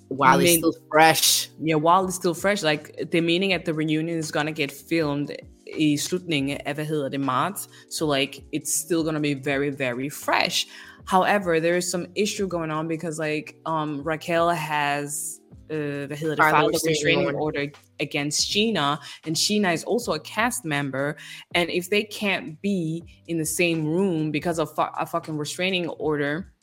[0.10, 1.50] While it's still fresh.
[1.68, 2.64] Yeah, while it's still fresh.
[2.64, 5.30] Like, the meaning at the reunion is gonna get filmed
[5.78, 7.70] i slutningen af, hvad hedder det, marts.
[7.90, 10.68] So, like, it's still gonna be very, very fresh.
[11.08, 15.40] However, there is some issue going on because, like, um, Raquel has
[15.70, 17.68] uh, hvad hedder det, filed a restraining order
[18.00, 21.16] against Sheena, and Sheena is also a cast member.
[21.56, 25.90] And if they can't be in the same room because of fu- a fucking restraining
[25.90, 26.54] order,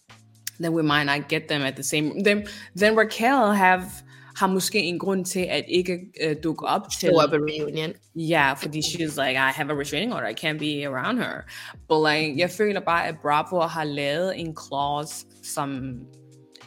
[0.58, 2.22] then we might not get them at the same.
[2.22, 4.02] Then, then Raquel have
[4.36, 7.92] har måske en grund til at ikke uh, dukke op til Show up a reunion.
[8.16, 11.44] Ja, yeah, fordi she's like, I have a restraining order, I can't be around her.
[11.88, 15.98] But like, jeg føler bare, at Bravo har lavet en clause, som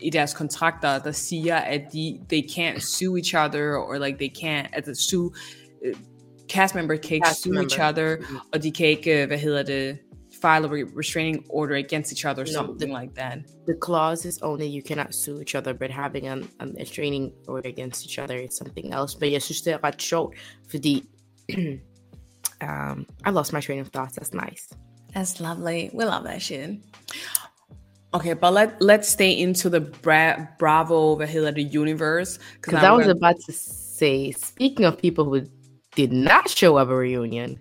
[0.02, 4.30] i deres kontrakter, der siger, at de, they can't sue each other, or like they
[4.30, 6.00] can't, at the sue, uh,
[6.50, 7.72] cast member can't cast sue member.
[7.72, 8.38] each other, mm-hmm.
[8.54, 9.98] og de kan ikke, hvad hedder det,
[10.48, 10.70] file a
[11.04, 13.38] restraining order against each other, no, something the, like that.
[13.66, 17.68] The clause is only you cannot sue each other, but having a, an restraining order
[17.68, 19.12] against each other is something else.
[19.20, 20.36] But yes, synes, det er ret sjovt,
[20.72, 21.04] fordi
[22.62, 24.16] um, I lost my train of thoughts.
[24.16, 24.64] That's nice.
[25.14, 25.90] That's lovely.
[25.94, 26.80] We love that shit.
[28.14, 32.40] Okay, but let let's stay into the Bra- Bravo over here the universe.
[32.56, 33.18] Because I was gonna...
[33.18, 35.40] about to say, speaking of people who
[36.00, 37.60] did not show up at a reunion,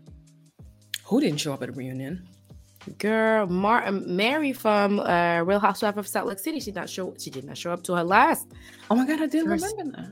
[1.05, 2.29] who didn't show up at a reunion?
[2.99, 6.61] Girl, Mar- Mary from uh, Real Housewife of Salt Lake City.
[6.61, 7.15] She not show.
[7.19, 8.47] She did not show up to her last.
[8.91, 10.11] Oh my god, I didn't first, remember that.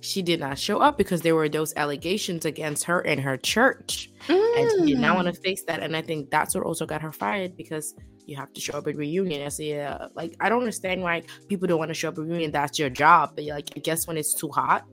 [0.00, 4.10] She did not show up because there were those allegations against her in her church,
[4.28, 4.58] mm.
[4.58, 5.82] and she did not want to face that.
[5.82, 7.94] And I think that's what also got her fired because
[8.26, 9.44] you have to show up at reunion.
[9.44, 12.24] I say, uh, like, I don't understand why people don't want to show up at
[12.24, 12.50] reunion.
[12.50, 13.32] That's your job.
[13.34, 14.84] But like, I guess when it's too hot,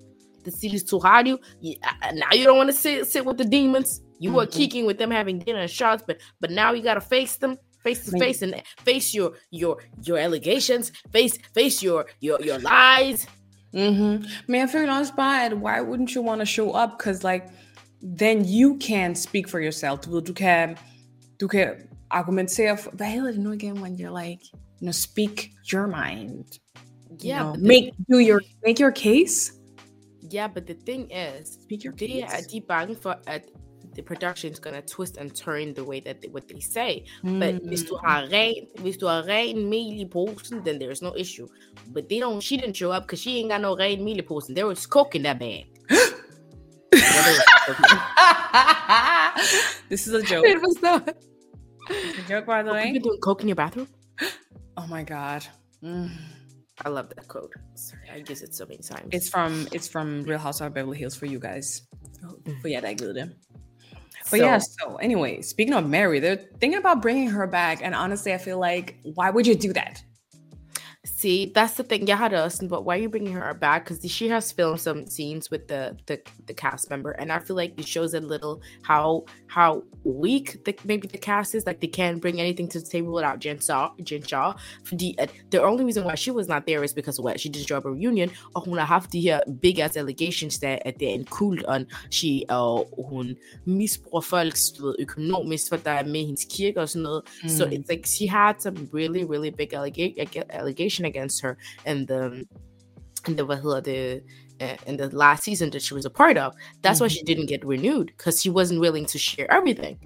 [0.43, 1.27] the city's too hot.
[1.27, 4.01] You, you uh, now you don't want to sit sit with the demons.
[4.21, 4.37] You mm-hmm.
[4.37, 7.53] were kicking with them having dinner and shots, but but now you gotta face them
[7.83, 8.53] face to face and
[8.85, 9.73] face your your
[10.07, 13.27] your allegations, face face your your your lies.
[13.73, 14.25] Mm-hmm.
[14.47, 16.89] Man, føler også bare, at why wouldn't you want to show up?
[16.97, 17.43] Because like,
[18.17, 20.01] then you can speak for yourself.
[20.01, 20.77] Du ved, du kan,
[21.39, 21.67] du kan
[22.09, 26.45] argumentere for, hvad hedder det nu igen, when you're like, you know, speak your mind.
[27.23, 27.39] Yeah.
[27.39, 29.53] You know, make, do your, make your case.
[30.33, 32.33] Yeah, but the thing is, speak your case.
[32.33, 33.41] er de bange for, at
[33.95, 37.05] the production is gonna twist and turn the way that they, what they say.
[37.23, 37.39] Mm.
[37.39, 40.07] But hvis du har ren, hvis du har ren mel i
[40.63, 41.47] then there's no issue.
[41.87, 42.41] But they don't.
[42.41, 44.55] She didn't show up because she ain't got no ren mel i posen.
[44.55, 45.67] There was coke in that bag.
[49.89, 50.45] this is a joke.
[50.45, 51.09] It was not.
[51.09, 51.13] A
[52.27, 52.87] joke, by the way.
[52.87, 53.87] You been doing coke in your bathroom?
[54.77, 55.45] Oh my god.
[55.83, 56.09] Mm.
[56.83, 57.53] I love that quote.
[57.75, 59.09] Sorry, I use it so many times.
[59.11, 61.83] It's from it's from Real Housewives of Beverly Hills for you guys.
[62.61, 63.29] But yeah, I gillede det.
[64.31, 67.81] But so, yeah, so anyway, speaking of Mary, they're thinking about bringing her back.
[67.83, 70.01] And honestly, I feel like, why would you do that?
[71.21, 72.07] See, that's the thing.
[72.07, 73.85] Yeah, does, but why are you bringing her back?
[73.85, 77.55] Because she has filmed some scenes with the, the the cast member, and I feel
[77.55, 81.67] like it shows a little how how weak the, maybe the cast is.
[81.67, 83.91] Like they can't bring anything to the table without Jen Shah.
[84.01, 84.55] Jen Shah.
[84.91, 87.67] The uh, the only reason why she was not there is because what she did
[87.67, 91.05] job a reunion, og hun har haft de her big ass allegations der, at the
[91.05, 96.05] er en kult, og she, og hun misbruger folks du ved, økonomisk, for der er
[96.05, 97.23] med hendes kirke og sådan noget.
[97.43, 97.49] Mm.
[97.49, 101.53] So it's like she had some really really big allegations allegation against her
[101.85, 102.45] in the
[103.27, 104.23] in the what the
[104.61, 106.53] uh, in the last season that she was a part of.
[106.81, 107.03] That's mm-hmm.
[107.03, 107.31] why she mm-hmm.
[107.31, 109.97] didn't get renewed because she wasn't willing to share everything.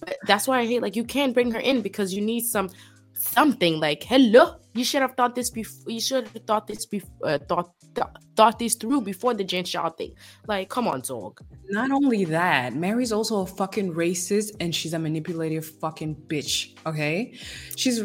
[0.00, 2.68] But that's why I hate like you can't bring her in because you need some
[3.14, 4.56] something like hello.
[4.74, 5.90] You should have thought this before.
[5.90, 7.10] You should have thought this before.
[7.24, 10.14] Uh, thought th- thought this through before the Jen Shah thing.
[10.46, 11.40] Like, come on, dog.
[11.68, 16.76] Not only that, Mary's also a fucking racist and she's a manipulative fucking bitch.
[16.86, 17.34] Okay,
[17.76, 18.02] she's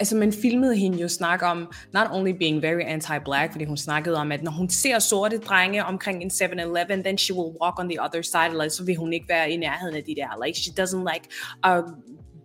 [0.00, 4.16] altså man filmede hende jo snakke om, not only being very anti-black, fordi hun snakkede
[4.16, 7.88] om, at når hun ser sorte drenge omkring en 7-Eleven, then she will walk on
[7.88, 10.44] the other side, eller så vil hun ikke være i nærheden af de der.
[10.46, 11.28] Like, she doesn't like
[11.62, 11.80] a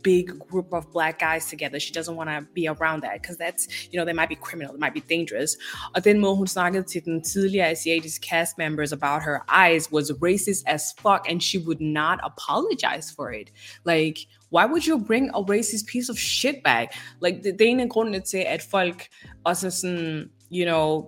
[0.04, 1.80] big group of black guys together.
[1.80, 4.74] She doesn't want to be around that, because that's, you know, they might be criminal,
[4.74, 5.58] they might be dangerous.
[5.96, 10.12] Og den måde, hun snakkede til den tidligere asiatiske cast members about her eyes was
[10.24, 13.48] racist as fuck, and she would not apologize for it.
[13.86, 14.18] Like,
[14.52, 16.88] why would you bring a racist piece of shit back?
[17.26, 19.08] Like, det, er en af grundene til, at folk
[19.44, 21.06] også sådan, you know,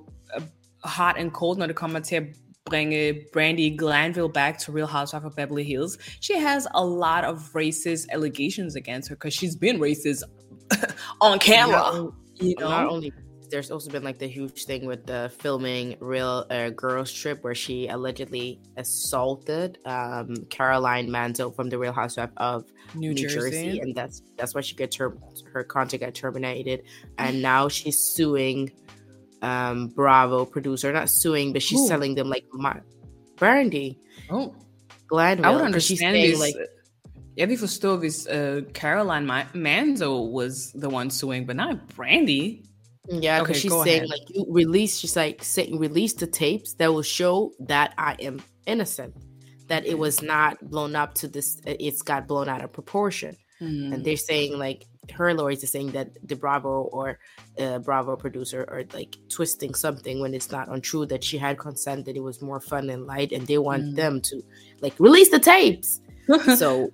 [0.83, 2.23] hot and cold, når det kommer til at
[2.65, 5.97] bringe Brandi Glanville back to Real Housewives of Beverly Hills.
[6.19, 10.23] She has a lot of racist allegations against her because she's been racist
[11.21, 12.09] on camera.
[12.35, 13.11] you know, not only
[13.49, 17.53] there's also been like the huge thing with the filming Real uh, Girls Trip where
[17.53, 23.35] she allegedly assaulted um, Caroline Manzo from the Real Housewife of New, New Jersey.
[23.35, 23.79] Jersey.
[23.81, 25.15] and that's that's why she got ter-
[25.51, 26.83] her contract got terminated,
[27.19, 28.71] and now she's suing
[29.43, 31.87] um, Bravo producer, not suing, but she's Ooh.
[31.87, 32.79] selling them like my
[33.35, 33.97] Brandi.
[34.29, 34.55] Oh,
[35.11, 35.45] Gladwell.
[35.45, 36.39] I would understand this.
[36.39, 36.55] Like,
[37.35, 42.63] jeg vil forstå, hvis uh, Caroline Manzo was the one suing, but not Brandi.
[43.09, 44.09] Yeah, because okay, she's saying ahead.
[44.09, 44.97] like you release.
[44.97, 49.13] She's like saying release the tapes that will show that I am innocent,
[49.67, 51.59] that it was not blown up to this.
[51.65, 53.93] It's got blown out of proportion, mm-hmm.
[53.93, 57.19] and they're saying like her lawyers are saying that the Bravo or
[57.59, 61.05] uh, Bravo producer are like twisting something when it's not untrue.
[61.05, 63.95] That she had consent, that it was more fun and light, and they want mm-hmm.
[63.95, 64.41] them to
[64.81, 65.99] like release the tapes.
[66.57, 66.89] so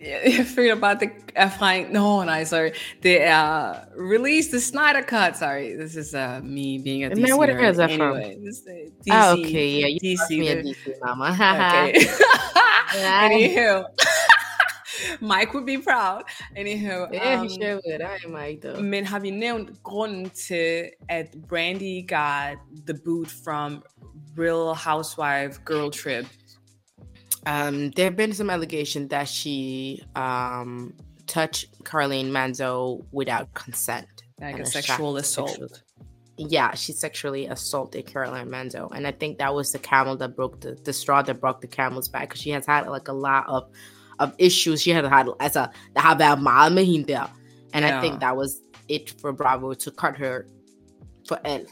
[0.00, 1.86] jeg føler bare, det er fra en...
[1.90, 2.70] No, nej, sorry.
[3.02, 5.38] Det er Release the Snyder Cut.
[5.38, 8.44] Sorry, this is uh, me being a DC Man, what is that anyway, from?
[8.44, 8.72] This, uh,
[9.06, 11.32] DC, oh, okay, yeah, you DC, me a DC mama.
[11.32, 12.06] okay.
[12.94, 13.84] Anywho.
[15.20, 16.24] Mike would be proud.
[16.56, 17.12] Anywho.
[17.12, 18.02] yeah, um, he sure would.
[18.02, 18.80] I am Mike, though.
[18.80, 23.82] Men har vi nævnt grunden til, at Brandi got the boot from
[24.36, 26.26] Real Housewife Girl Trip
[27.48, 30.92] um, there have been some allegations that she um,
[31.26, 34.06] touched Caroline Manzo without consent.
[34.40, 35.50] Like a sexual assault.
[35.50, 35.68] Sexual.
[36.36, 38.94] Yeah, she sexually assaulted Caroline Manzo.
[38.94, 41.66] And I think that was the camel that broke the, the straw that broke the
[41.66, 43.70] camel's back because she has had like a lot of
[44.18, 44.82] of issues.
[44.82, 47.16] She had had as a det været meget med hende.
[47.74, 47.98] And yeah.
[47.98, 48.50] I think that was
[48.88, 50.44] it for Bravo to cut her
[51.28, 51.66] for L.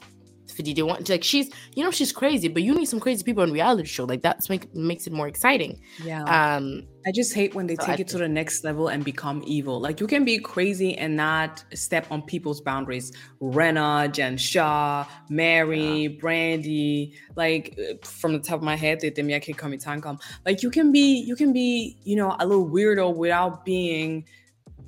[0.57, 3.43] Fidi they want like she's you know she's crazy, but you need some crazy people
[3.43, 4.05] on reality show.
[4.05, 5.81] Like that's make makes it more exciting.
[6.03, 6.23] Yeah.
[6.57, 9.05] Um I just hate when they so take I, it to the next level and
[9.05, 9.81] become evil.
[9.81, 13.13] Like you can be crazy and not step on people's boundaries.
[13.41, 16.21] Rinna, Jen Shah Mary, yeah.
[16.21, 20.19] Brandi, like from the top of my head, they them yeah come come.
[20.45, 24.25] Like you can be you can be, you know, a little weirdo without being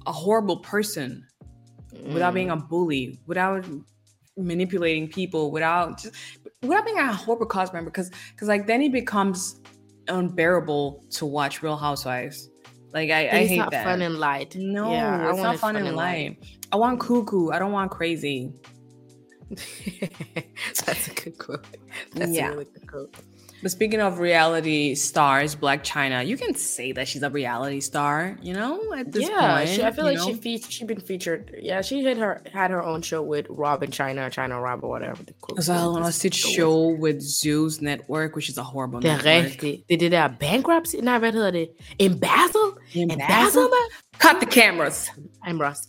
[0.07, 1.25] a horrible person.
[1.95, 2.13] Mm.
[2.13, 3.65] Without being a bully, without
[4.39, 6.15] manipulating people without just
[6.63, 9.61] without being a horrible cause member because because like then he becomes
[10.09, 12.49] unbearable to watch Real Housewives.
[12.93, 13.85] Like I, I hate It's not that.
[13.85, 14.57] fun and light.
[14.57, 16.39] No, yeah, it's not fun, fun and light.
[16.41, 16.59] light.
[16.73, 17.51] I want cuckoo.
[17.51, 18.53] I don't want crazy.
[19.51, 21.65] That's a good quote.
[22.15, 22.49] That's yeah.
[22.49, 23.15] a really good quote.
[23.63, 28.39] But speaking of reality stars, Blac Chyna, you can say that she's a reality star,
[28.41, 29.69] you know, at this yeah, point.
[29.69, 30.27] She, I feel like know?
[30.27, 31.55] she fe- she been featured.
[31.61, 34.91] Yeah, she had her had her own show with Rob and Chyna, Chyna Rob or
[34.91, 35.23] whatever.
[35.51, 39.61] Also, on a show with Zeus Network, which is a horrible det network.
[39.61, 41.01] They did that bankruptcy.
[41.01, 41.69] Not Nej, hvad hedder det?
[41.99, 42.79] Embezzle?
[43.29, 43.69] Basel,
[44.19, 45.11] Cut the cameras.
[45.43, 45.89] I'm Ross.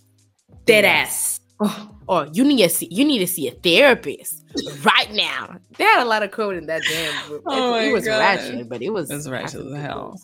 [0.65, 1.38] Dead ass.
[1.61, 4.45] Oh, or you need to see you need to see a therapist
[4.83, 5.57] right now.
[5.77, 7.41] They had a lot of code in that damn.
[7.45, 8.19] Oh it, it was God.
[8.19, 9.11] ratchet, but it was.
[9.11, 10.19] It was ratchet as hell.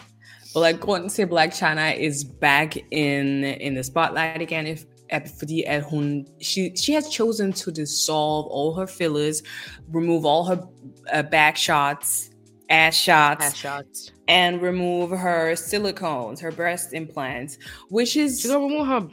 [0.54, 4.66] But like going to say Blac Chyna is back in in the spotlight again.
[4.66, 9.44] If fordi at hun she she has chosen to dissolve all her fillers,
[9.90, 10.64] remove all her
[11.12, 12.32] uh, back shots,
[12.70, 17.58] ass shots, ass shots, and remove her silicones, her breast implants,
[17.90, 19.08] which is she's gonna remove her.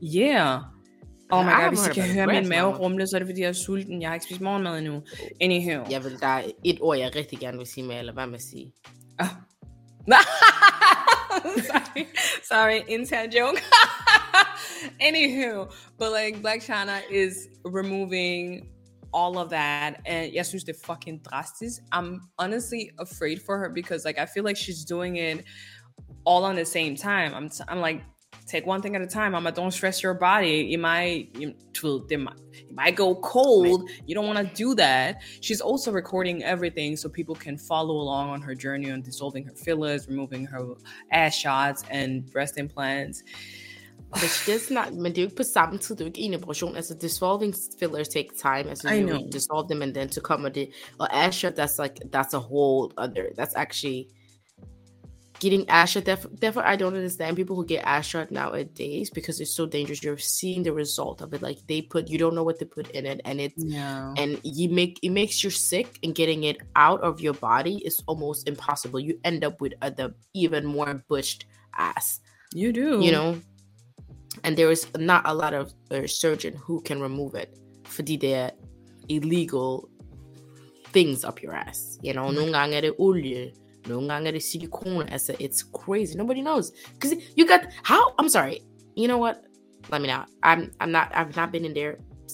[0.00, 0.62] Yeah,
[1.30, 3.48] Oh my god, hvis I kan høre min mave rumle, så er det fordi, jeg
[3.48, 4.02] er sulten.
[4.02, 5.02] Jeg har ikke spist morgenmad endnu.
[5.40, 5.84] Anywho.
[5.90, 8.34] Jeg vil, der er et ord, jeg rigtig gerne vil sige med, eller hvad med
[8.34, 8.72] at sige.
[9.20, 9.26] Oh.
[11.70, 12.06] sorry,
[12.42, 13.62] sorry, intern joke.
[15.00, 18.68] Anywho, but like Blac Chyna is removing
[19.12, 21.80] all of that, and synes det er fucking drastisk.
[21.92, 25.44] I'm honestly afraid for her because like I feel like she's doing it
[26.24, 27.34] all on the same time.
[27.34, 28.00] I'm I'm like
[28.48, 29.34] take one thing at a time.
[29.34, 30.66] I'm like, don't stress your body.
[30.70, 32.26] You might, you, you
[32.72, 33.88] might go cold.
[34.06, 35.22] You don't want to do that.
[35.40, 39.54] She's also recording everything so people can follow along on her journey on dissolving her
[39.54, 40.62] fillers, removing her
[41.12, 43.22] ass shots and breast implants.
[44.10, 46.12] But she does not, men det er jo ikke på samme tid, det er jo
[46.14, 46.76] ikke en operation.
[46.76, 48.70] Altså, dissolving fillers take time.
[48.70, 49.28] Altså, I know.
[49.32, 50.70] dissolve them and then to come with it.
[50.98, 54.08] Or ass shot, that's like, that's a whole other, that's actually
[55.40, 56.04] getting ass shot.
[56.04, 60.02] Therefore, I don't understand people who get ass shot nowadays because it's so dangerous.
[60.02, 61.42] You're seeing the result of it.
[61.42, 64.14] Like they put, you don't know what they put in it, and it's yeah.
[64.16, 68.00] and you make it makes you sick, and getting it out of your body is
[68.06, 69.00] almost impossible.
[69.00, 71.46] You end up with a, the even more butched
[71.76, 72.20] ass.
[72.52, 73.40] You do, you know.
[74.44, 78.52] And there is not a lot of uh, surgeon who can remove it for the
[79.08, 79.88] illegal
[80.92, 81.98] things up your ass.
[82.02, 82.30] You know,
[83.88, 85.12] mm nogle gange er det silicone.
[85.12, 86.16] Altså, it's crazy.
[86.16, 86.72] Nobody knows.
[86.94, 88.58] Because you got, how, I'm sorry.
[88.96, 89.36] You know what?
[89.90, 90.22] Let me know.
[90.42, 91.92] I'm, I'm not, I've not been in their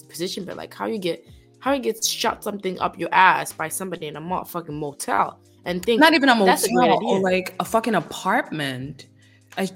[0.09, 1.19] position, but like how you get
[1.59, 5.39] how you get shot something up your ass by somebody in a mo- fucking motel
[5.65, 9.07] and think Not even a motel or like a fucking apartment.
[9.57, 9.67] A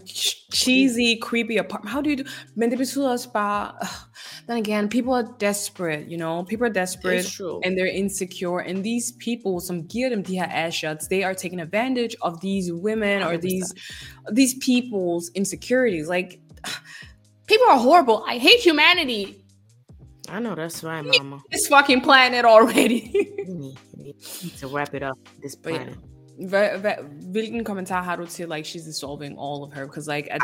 [0.51, 1.93] cheesy, creepy apartment.
[1.93, 2.23] How do you do?
[2.55, 3.71] Men det betyder også bare.
[4.47, 6.43] Then again, people are desperate, you know.
[6.43, 8.59] People are desperate and they're insecure.
[8.59, 12.41] And these people, som giver dem de her ass shots, they are taking advantage of
[12.41, 13.41] these women or 100%.
[13.41, 13.73] these
[14.33, 16.09] these people's insecurities.
[16.09, 16.39] Like,
[17.47, 18.23] people are horrible.
[18.27, 19.45] I hate humanity.
[20.29, 21.41] I know that's right, mama.
[21.51, 23.01] This fucking planet already.
[23.49, 25.93] We need, we need to wrap it up this But yeah.
[27.31, 29.85] Hvilken kommentar har du til, like, she's dissolving all of her?
[29.85, 30.41] Because, like, at,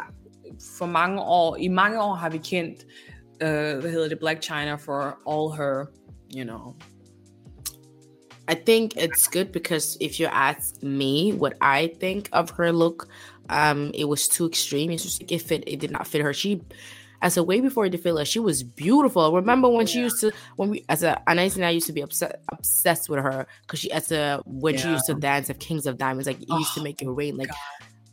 [0.77, 2.86] for mange år, i mange år har vi kendt,
[3.43, 5.86] uh, hvad hedder det, Blac Chyna for all her,
[6.36, 6.75] you know.
[8.47, 13.08] I think it's good because if you ask me what I think of her look,
[13.49, 14.91] um, it was too extreme.
[14.91, 15.63] It's just like it.
[15.67, 16.34] It did not fit her.
[16.34, 16.62] She,
[17.21, 19.34] as a way before fit she was beautiful.
[19.34, 22.01] Remember when she used to when we as a Anais and I used to be
[22.01, 25.86] obsessed obsessed with her because she as a when she used to dance of Kings
[25.86, 27.38] of Diamonds, like it used to Oh, make it rain.
[27.38, 27.49] Like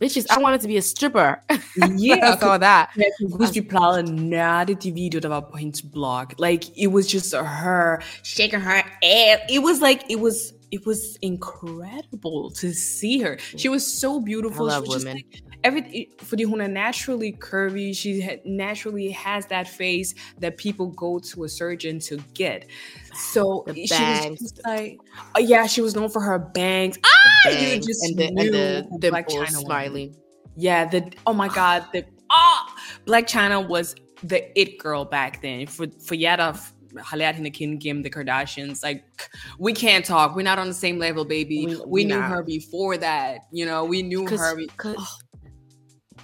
[0.00, 1.40] bitches, I wanted to be a stripper.
[1.96, 2.90] Yeah, I saw that.
[2.96, 6.26] Jeg kan huske, vi plejede at nørde de videoer, der var på hendes blog.
[6.38, 9.38] Like, it was just her shaking her ass.
[9.50, 13.38] It was like, it was, it was incredible to see her.
[13.56, 13.72] She mm.
[13.72, 14.66] was so beautiful.
[14.66, 15.22] I She love was just women.
[15.32, 17.92] like, every, fordi hun er naturally curvy.
[17.94, 18.10] She
[18.44, 22.66] naturally has that face that people go to a surgeon to get.
[23.32, 24.40] So The she was bangs.
[24.40, 24.98] just like,
[25.36, 26.98] oh, yeah, she was known for her bangs.
[27.04, 28.50] Ah, you Bangs just and the and knew
[29.02, 29.64] the Blac Chyna was.
[29.66, 30.16] smiling.
[30.56, 32.60] Yeah, the oh my god, the ah,
[33.06, 35.66] Blac Chyna was the it girl back then.
[35.66, 36.52] For for jer, der
[36.98, 37.48] har lært hende
[37.90, 39.02] at the Kardashians, like
[39.58, 40.36] we can't talk.
[40.36, 41.66] We're not on the same level, baby.
[41.66, 42.28] We- We, knew not.
[42.30, 43.34] her before that.
[43.52, 44.56] You know, we knew her.
[44.56, 45.21] Because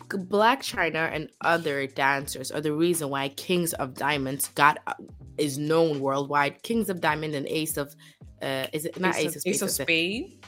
[0.09, 4.95] Blac Chyna and other dancers are the reason why Kings of Diamonds got uh,
[5.37, 6.63] is known worldwide.
[6.63, 7.95] Kings of Diamond and Ace of
[8.43, 9.47] uh is it not Ace, of, Spades?
[9.47, 10.47] Ace of Spade.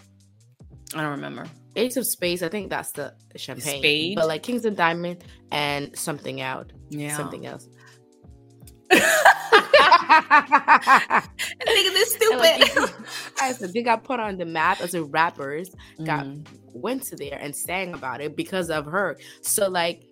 [0.94, 1.46] I don't remember.
[1.76, 3.80] Ace of Spades, I think that's the champagne.
[3.80, 4.16] Spade?
[4.16, 6.72] But like Kings of Diamond and something out.
[6.88, 7.68] Yeah, Something else.
[9.90, 12.72] Nigga, this And, like,
[13.40, 15.70] I said they got put on the map as a rappers
[16.04, 16.46] got Mm.
[16.72, 19.18] went to there and sang about it because of her.
[19.42, 20.04] So like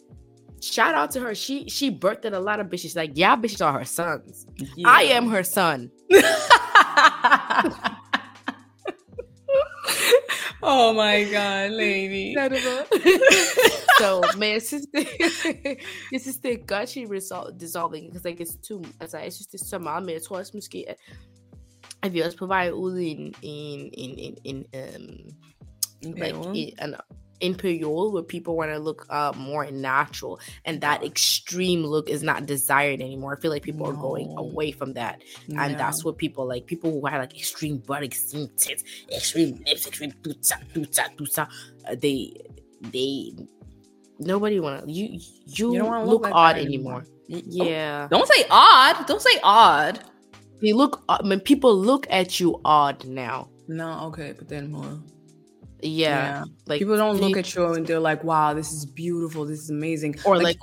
[0.61, 1.35] shout out to her.
[1.35, 2.97] She she birthed a lot of bitches.
[2.97, 4.47] Like y'all bitches are her sons.
[4.85, 5.91] I am her son.
[10.63, 12.37] oh my god, lady.
[13.99, 15.07] so man, jeg synes det,
[16.13, 19.47] jeg synes det er godt, she resol- dissolving, because like it's too, altså jeg synes
[19.47, 20.97] det er så meget, men jeg tror også måske, at,
[22.03, 26.75] at vi er også på vej ud i en, en, en, en, en um, like
[26.79, 26.95] an
[27.41, 32.23] in period where people want to look uh more natural and that extreme look is
[32.23, 33.37] not desired anymore.
[33.37, 35.23] I feel like people are going away from that.
[35.57, 38.83] And that's what people like people who have like extreme butt, extreme tits,
[39.15, 41.49] extreme lips, extreme tuta, tuta, tuta.
[41.89, 42.35] Uh, they
[42.93, 43.33] they
[44.19, 45.07] nobody wanna you
[45.47, 47.05] you, You don't look, look like odd anymore.
[47.31, 47.43] anymore.
[47.63, 47.65] Oh.
[47.71, 48.09] Yeah.
[48.11, 49.07] Don't say odd.
[49.07, 50.01] Don't say odd.
[50.63, 53.49] They look uh, I mean people look at you odd now.
[53.69, 54.99] No, okay, but then more.
[55.83, 56.45] Yeah.
[56.67, 59.45] Like people don't look they- at you and they're like, "Wow, this is beautiful.
[59.45, 60.59] This is amazing." or like,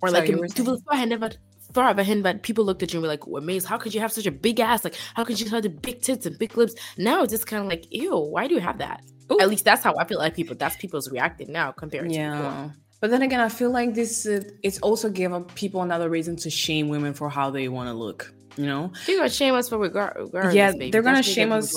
[0.00, 1.36] or Sorry, like you were in- people förr hände vad
[1.74, 3.94] förr vad hände vad people looked at you and were like "Oh, amazed how could
[3.94, 6.38] you have such a big ass like how could you have the big tits and
[6.38, 9.00] big lips now it's just kind of like ew why do you have that
[9.32, 9.40] Ooh.
[9.40, 12.22] at least that's how I feel like people that's people's reacting now compared to before.
[12.22, 12.70] yeah.
[13.00, 16.50] But then again, I feel like this uh, it's also giving people another reason to
[16.50, 18.32] shame women for how they want to look.
[18.56, 18.92] You know?
[19.06, 20.90] they're gonna shame us for regard regardless, Yeah, baby.
[20.90, 21.74] they're gonna That's shame us.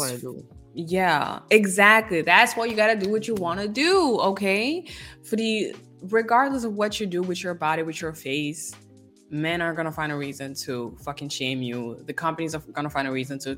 [0.74, 2.22] Yeah, exactly.
[2.22, 4.20] That's why you gotta do what you want to do.
[4.20, 4.88] Okay,
[5.24, 8.74] for the regardless of what you do with your body, with your face,
[9.32, 12.00] men are gonna find a reason to fucking shame you.
[12.06, 13.58] The companies are gonna find a reason to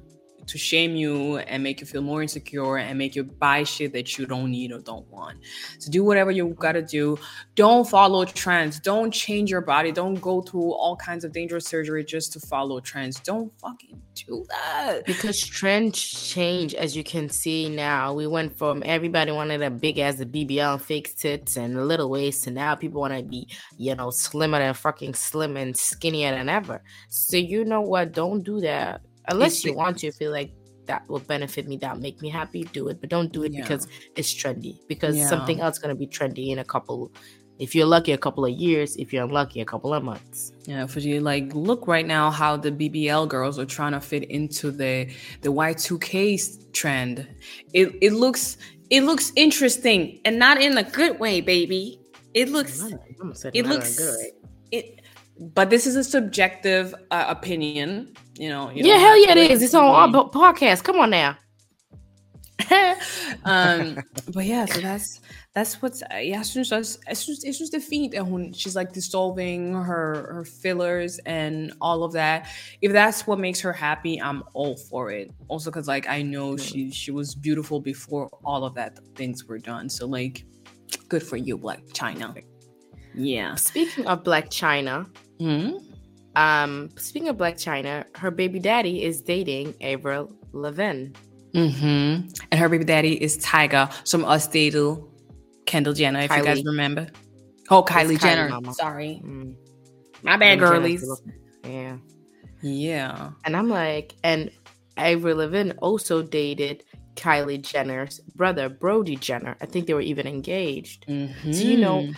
[0.49, 4.17] to shame you and make you feel more insecure and make you buy shit that
[4.17, 5.37] you don't need or don't want.
[5.79, 7.17] So do whatever you gotta do.
[7.55, 8.79] Don't follow trends.
[8.79, 9.91] Don't change your body.
[9.91, 13.19] Don't go through all kinds of dangerous surgery just to follow trends.
[13.19, 15.05] Don't fucking do that.
[15.05, 18.13] Because trends change, as you can see now.
[18.13, 22.09] We went from everybody wanted a big ass BBL and fake tits and a little
[22.09, 23.47] waist to now people want to be,
[23.77, 26.81] you know, slimmer than fucking slim and skinnier than ever.
[27.09, 28.13] So you know what?
[28.13, 29.01] Don't do that
[29.31, 30.11] unless you want to.
[30.11, 30.51] Feel like
[30.85, 32.63] that will benefit me, that make me happy.
[32.63, 33.61] Do it, but don't do it Yeah.
[33.61, 34.79] because it's trendy.
[34.87, 35.27] Because Yeah.
[35.29, 37.11] something else gonna be trendy in a couple.
[37.59, 38.95] If you're lucky, a couple of years.
[38.95, 40.53] If you're unlucky, a couple of months.
[40.65, 44.23] Yeah, for you like look right now how the BBL girls are trying to fit
[44.31, 45.09] into the
[45.41, 46.37] the y2k
[46.73, 47.27] trend.
[47.73, 48.57] It it looks
[48.89, 51.99] it looks interesting and not in a good way, baby.
[52.33, 54.15] It looks I'm gonna say it looks good.
[54.71, 54.98] it
[55.39, 58.13] but this is a subjective uh, opinion.
[58.37, 58.69] You know.
[58.69, 59.61] You yeah, hell yeah, it is.
[59.61, 60.83] It's on our podcast.
[60.83, 61.37] Come on now.
[63.45, 63.97] um,
[64.33, 65.21] but yeah, so that's
[65.55, 66.03] that's what's
[66.43, 70.33] synes også, jeg synes, jeg synes det er fint, at hun, she's like dissolving her,
[70.33, 72.47] her fillers and all of that.
[72.81, 75.27] If that's what makes her happy, I'm all for it.
[75.49, 79.59] Also, because like I know she she was beautiful before all of that things were
[79.59, 79.89] done.
[79.89, 80.45] So like,
[81.09, 82.43] good for you, Blac Chyna.
[83.15, 83.55] Yeah.
[83.55, 85.05] Speaking of Blac Chyna,
[85.39, 85.77] hmm
[86.35, 91.07] um, speaking of Blac Chyna, her baby daddy is dating Avril Lavigne.
[91.53, 92.29] Mm-hmm.
[92.51, 94.97] And her baby daddy is Tyga, some us dated
[95.65, 96.37] Kendall Jenner, if Kylie.
[96.37, 97.07] you guys remember.
[97.69, 98.49] Oh, Kylie it's Jenner.
[98.49, 99.21] Kylie Sorry.
[99.23, 99.55] Mm.
[100.23, 101.05] My bad, girlies.
[101.63, 101.97] Yeah.
[102.61, 103.31] Yeah.
[103.45, 104.51] And I'm like, and
[104.97, 106.83] Avril Lavigne also dated
[107.15, 109.55] Kylie Jenner's brother, Brody Jenner.
[109.61, 111.05] I think they were even engaged.
[111.07, 111.51] Mm-hmm.
[111.51, 112.11] So, you know,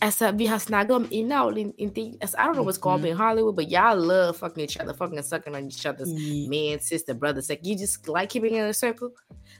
[0.00, 2.16] Altså, vi har snakket om indavl en, en del.
[2.20, 4.94] Altså, I don't know what's going on in Hollywood, but y'all love fucking each other,
[4.94, 6.48] fucking sucking on each other's mm.
[6.48, 7.48] man, sister, brothers.
[7.48, 9.10] Like, you just like keeping in a circle.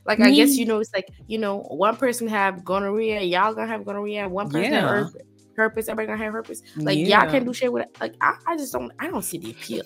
[0.07, 3.67] Like, I guess, you know, it's like, you know, one person have gonorrhea, y'all gonna
[3.67, 4.97] have gonorrhea, one person yeah.
[4.97, 5.17] have
[5.57, 6.63] herpes, everybody gonna have herpes.
[6.77, 7.23] Like, yeah.
[7.23, 7.97] y'all can't do shit with it.
[8.01, 9.83] Like, I, I just don't, I don't see the appeal.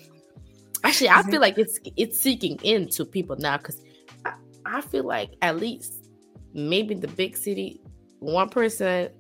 [0.84, 3.80] Actually, I feel like it's it's seeking into people now because
[4.26, 4.34] I,
[4.66, 6.09] I feel like at least
[6.53, 7.80] maybe the big city,
[8.18, 9.11] one person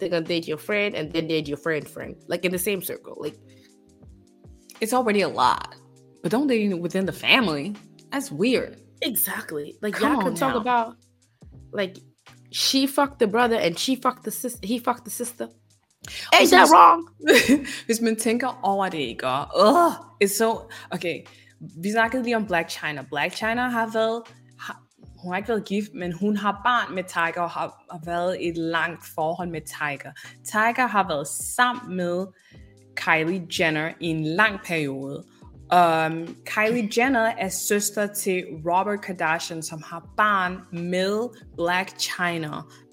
[0.00, 2.82] they're gonna date your friend and then date your friend friend, like in the same
[2.82, 3.16] circle.
[3.18, 3.36] Like
[4.80, 5.74] it's already a lot,
[6.22, 7.74] but don't date within the family.
[8.10, 8.80] That's weird.
[9.02, 9.76] Exactly.
[9.82, 10.60] Like Come y'all can talk now.
[10.60, 10.96] about
[11.72, 11.96] like
[12.50, 14.66] she fucked the brother and she fucked the sister.
[14.66, 15.48] He fucked the sister.
[16.32, 17.08] Oh, Ain't that wrong?
[17.86, 19.26] Hvis man tænker over det, ikke?
[20.24, 20.68] It's so...
[20.90, 21.22] Okay,
[21.82, 23.02] vi snakkede lige om Blac Chyna.
[23.10, 24.22] Blac Chyna har været
[25.22, 28.36] hun har ikke været gift, men hun har barn med Tiger og har, har været
[28.40, 30.12] i et langt forhold med Tiger.
[30.44, 32.26] Tiger har været sammen med
[32.96, 35.24] Kylie Jenner i en lang periode.
[35.72, 42.50] Um, Kylie Jenner er søster til Robert Kardashian, som har barn med Black China.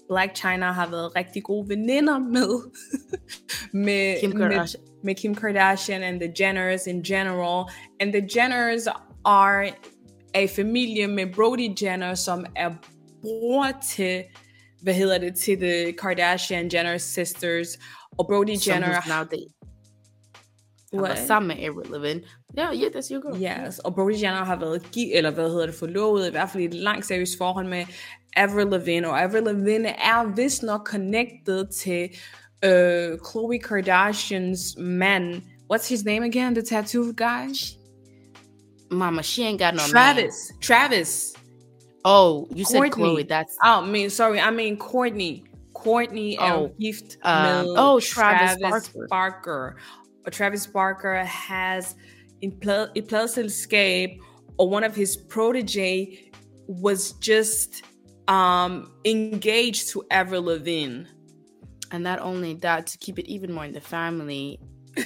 [0.08, 2.70] Black China har været rigtig gode veninder med,
[3.84, 7.64] med, Kim med, med Kim Kardashian and the Jenners in general.
[8.00, 8.86] And the Jenners
[9.24, 9.72] are
[10.34, 12.70] er i familie med Brody Jenner, som er
[13.22, 14.24] bror til,
[14.82, 17.68] hvad hedder det, til The Kardashian Jenner sisters.
[18.18, 18.88] Og Brody som Jenner...
[18.88, 19.46] Now they
[20.94, 21.18] What?
[21.26, 22.22] sammen med Avril Lavigne.
[22.56, 23.66] Ja, yeah, yeah, that's your girl.
[23.66, 26.62] Yes, og Brody Jenner har været givet, eller hvad hedder det, forlovet, i hvert fald
[26.62, 27.84] i et langt seriøst forhold med
[28.36, 32.08] Avril Lavigne, og Avril Lavigne er vist nok connected til
[32.66, 35.42] uh, Khloe Kardashians man.
[35.72, 36.54] What's his name again?
[36.54, 37.54] The tattoo guy?
[38.90, 40.50] Mama, she ain't got no Travis.
[40.50, 40.60] Man.
[40.60, 41.34] Travis.
[42.04, 42.90] Oh, you Courtney.
[42.90, 43.28] said Khloe.
[43.28, 45.44] That's oh, I mean, sorry, I mean Courtney.
[45.74, 49.06] Courtney oh, Gift uh, Oh, Travis, Travis Barker.
[49.08, 49.76] Barker.
[50.30, 51.94] Travis Barker has
[52.40, 54.20] in plus Escape,
[54.58, 56.30] or one of his protege
[56.66, 57.82] was just
[58.28, 61.04] um engaged to Avril Lavigne.
[61.90, 64.60] And not only that, to keep it even more in the family,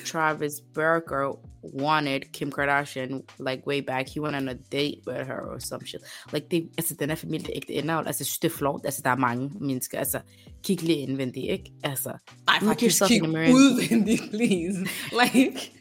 [0.05, 1.33] Travis Barker
[1.63, 4.09] wanted Kim Kardashian like way back.
[4.09, 6.03] He went on a date with her or some shit.
[6.33, 8.07] Like det, altså den er familie ægte indavl.
[8.07, 8.81] Altså det er flot.
[8.85, 9.99] Altså der er mange mennesker.
[9.99, 10.21] Altså
[10.65, 11.73] kig lige indvendigt, ikke?
[11.85, 12.13] Altså.
[12.47, 14.87] Nej, faktisk kig udvendigt, please.
[15.23, 15.73] Like.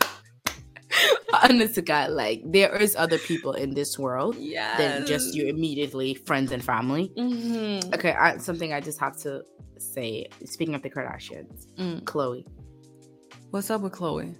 [1.41, 4.77] honest to God, like there is other people in this world yes.
[4.77, 7.11] than just you immediately friends and family.
[7.17, 7.93] Mm-hmm.
[7.93, 9.43] Okay, I, something I just have to
[9.77, 10.27] say.
[10.45, 12.03] Speaking of the Kardashians, mm.
[13.55, 14.35] What's up with Khloe?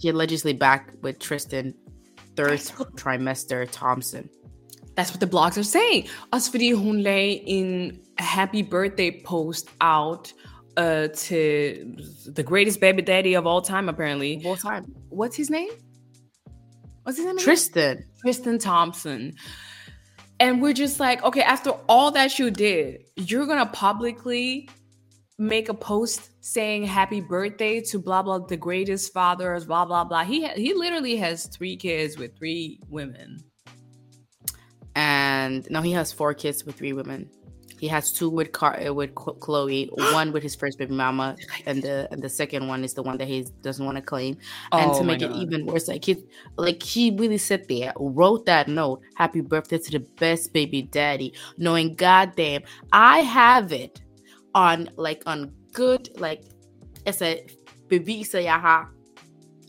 [0.00, 1.74] she allegedly back with Tristan
[2.36, 2.58] third
[2.96, 4.30] trimester Thompson.
[4.96, 6.08] That's what the blogs are saying.
[6.32, 10.32] Også fordi hun lagde en happy birthday post out
[10.78, 11.94] uh, to
[12.32, 14.36] the greatest baby daddy of all time, apparently.
[14.36, 14.84] Of all time.
[15.10, 15.72] What's his name?
[17.02, 17.36] What's his name?
[17.36, 17.98] Tristan.
[17.98, 18.06] Again?
[18.22, 19.34] Tristan Thompson.
[20.40, 24.70] And we're just like, okay, after all that you did, you're gonna publicly
[25.42, 30.24] make a post saying happy birthday to blah blah the greatest fathers blah blah blah.
[30.24, 33.38] He he literally has three kids with three women.
[34.94, 37.28] And now he has four kids with three women.
[37.78, 41.34] He has two with Car- uh, with Khloe, one with his first baby mama,
[41.66, 44.36] and the and the second one is the one that he doesn't want to claim.
[44.70, 46.24] And oh to make it even worse, like he
[46.56, 51.34] like he really sat there, wrote that note, "Happy birthday to the best baby daddy,"
[51.58, 52.62] knowing goddamn
[52.92, 54.01] I have it
[54.54, 56.42] on like on good like
[57.06, 57.36] altså
[57.88, 58.88] beviser jeg har.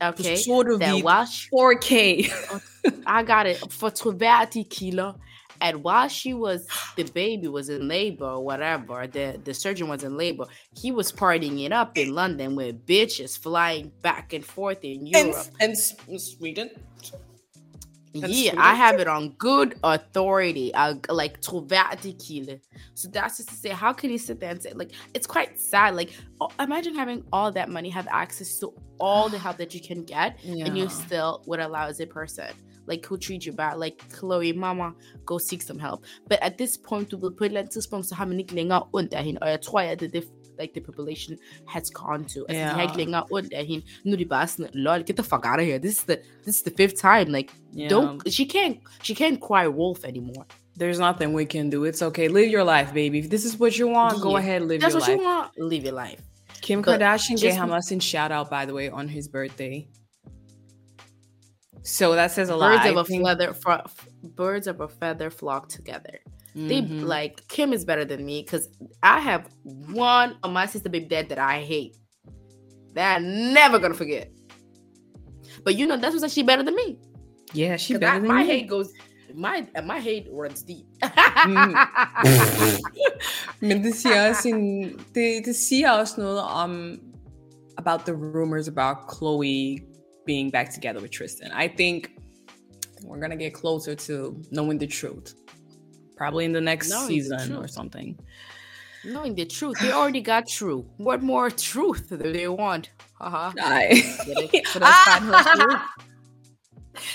[0.02, 0.36] Okay.
[0.36, 1.94] Sort of Welsh 4K.
[3.08, 5.14] I got it for troværdige kilder
[5.64, 6.68] And while she was
[6.98, 11.10] the baby was in labor or whatever, the, the surgeon was in labor, he was
[11.10, 15.38] partying it up in London with bitches flying back and forth in Europe.
[15.62, 15.76] And,
[16.10, 16.70] and Sweden.
[18.14, 20.74] Yeah, I have it on good authority.
[20.76, 22.60] I like trovärdig
[22.94, 25.60] So that's just to say, how can you sit there and say, like, it's quite
[25.60, 25.96] sad.
[25.96, 29.82] Like, oh, imagine having all that money, have access to all the help that you
[29.82, 30.66] can get, yeah.
[30.66, 32.54] and you still would allow as a person
[32.88, 34.94] like who treat you bad, like Khloe, Mama,
[35.26, 36.04] go seek some help.
[36.28, 38.56] But at this point, du ved, på et eller andet tidspunkt, så har man ikke
[38.56, 40.24] længere ondt af hende, og jeg tror, at det er det,
[40.60, 41.38] like the population
[41.68, 42.46] has gone to.
[42.50, 42.70] Yeah.
[42.70, 43.86] de har ikke længere ondt af hende.
[44.06, 45.80] Nu de bare sådan, lol, get the fuck out of here.
[45.80, 47.32] This is the, this is the fifth time.
[47.32, 47.90] Like, yeah.
[47.90, 50.46] don't, she can't, she can't cry wolf anymore.
[50.80, 51.86] There's nothing we can do.
[51.86, 52.28] It's okay.
[52.28, 53.20] Live your life, baby.
[53.20, 54.24] If this is what you want, yeah.
[54.24, 55.10] go ahead, live That's your life.
[55.10, 55.72] That's what you want.
[55.72, 56.22] Live your life.
[56.62, 59.88] Kim but Kardashian gave him a shout out, by the way, on his birthday.
[61.84, 62.82] So that says a lot.
[62.82, 63.56] Birds of a feather,
[64.24, 66.20] birds of a feather flock together.
[66.56, 66.68] Mm-hmm.
[66.68, 68.70] They like Kim is better than me because
[69.02, 71.98] I have one of my sister baby dad that I hate.
[72.94, 74.32] That I'm never gonna forget.
[75.64, 77.00] But you know that's what's actually better than me.
[77.54, 78.48] Yeah, she better I, than my me.
[78.48, 78.94] hate goes
[79.34, 80.86] my my hate runs deep.
[81.02, 81.74] mm.
[83.68, 84.84] Men det siger også en,
[85.16, 87.00] det, det siger også noget om
[87.78, 89.78] about the rumors about Khloe
[90.26, 91.52] being back together with Tristan.
[91.52, 92.08] I think
[93.06, 95.34] we're gonna get closer to knowing the truth.
[96.16, 98.18] Probably in the next knowing season the or something.
[99.04, 99.78] Knowing the truth.
[99.80, 100.86] They already got truth.
[100.98, 102.92] What more truth do they want?
[103.20, 103.52] Haha.
[104.76, 105.80] Uh-huh.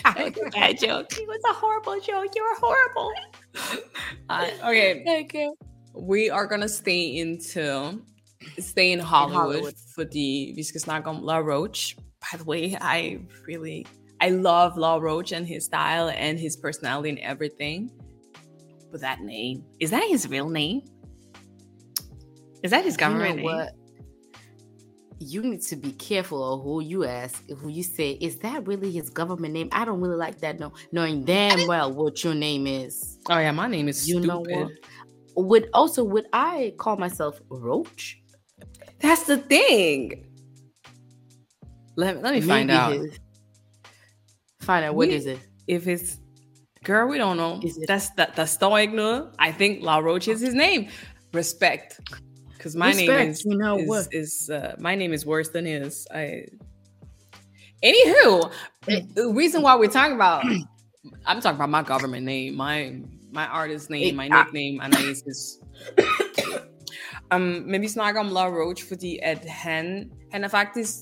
[0.04, 1.12] I, bad joke.
[1.12, 2.34] It was a horrible joke.
[2.34, 3.12] You're horrible.
[4.28, 5.22] Uh, okay.
[5.24, 5.48] Okay.
[5.94, 8.02] We are gonna stay into
[8.58, 10.10] stay in Hollywood, in Hollywood.
[10.12, 13.86] the vi skal snakke om Law Roach by the way, I really
[14.20, 17.90] I love Law Roach and his style and his personality and everything.
[18.90, 20.82] But that name is that his real name?
[22.62, 23.66] Is that his government you know name?
[23.66, 23.72] What?
[25.20, 28.90] You need to be careful of who you ask, who you say, is that really
[28.90, 29.68] his government name?
[29.72, 33.18] I don't really like that, no, knowing damn well what your name is.
[33.28, 34.28] Oh yeah, my name is you stupid.
[34.28, 34.70] Know what?
[35.46, 38.22] Would also would I call myself Roach?
[39.00, 40.24] That's the thing.
[41.96, 42.92] Let, let me find out.
[42.92, 43.18] His,
[44.60, 45.40] find out what we, is it?
[45.66, 46.18] If it's
[46.84, 47.60] girl, we don't know.
[47.62, 47.78] Is?
[47.86, 49.30] That's that that's stoic no.
[49.38, 50.88] I think Law Roach is his name.
[51.32, 52.00] Respect.
[52.52, 54.08] Because my Respect, name is you know is, what?
[54.12, 56.06] is uh, my name is worse than his.
[56.14, 56.46] I
[57.82, 58.50] Anywho,
[59.14, 60.44] the reason why we're talking about
[61.26, 63.00] I'm talking about my government name, my
[63.30, 65.60] my artist name, my nickname, and I is is
[67.30, 70.94] um, men vi snakker om Law Roach, fordi at han, han er faktisk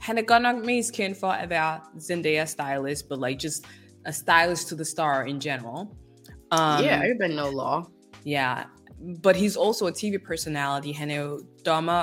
[0.00, 3.66] han er godt nok mest kendt for at være Zendaya stylist, but like just
[4.08, 5.80] a stylist to the star in general.
[6.50, 7.86] Um, yeah, everybody know Law.
[8.24, 8.64] Yeah,
[9.22, 10.92] but he's also a TV personality.
[10.92, 12.02] Han er jo dommer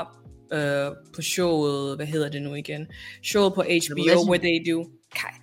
[0.51, 2.87] uh, på showet, hvad hedder det nu igen?
[3.23, 4.85] Showet på HBO, where they do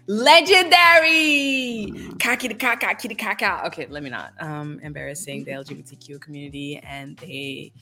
[0.06, 1.86] legendary
[2.18, 7.16] kaki the kaka kitty kaka okay let me not um embarrassing the lgbtq community and
[7.16, 7.72] they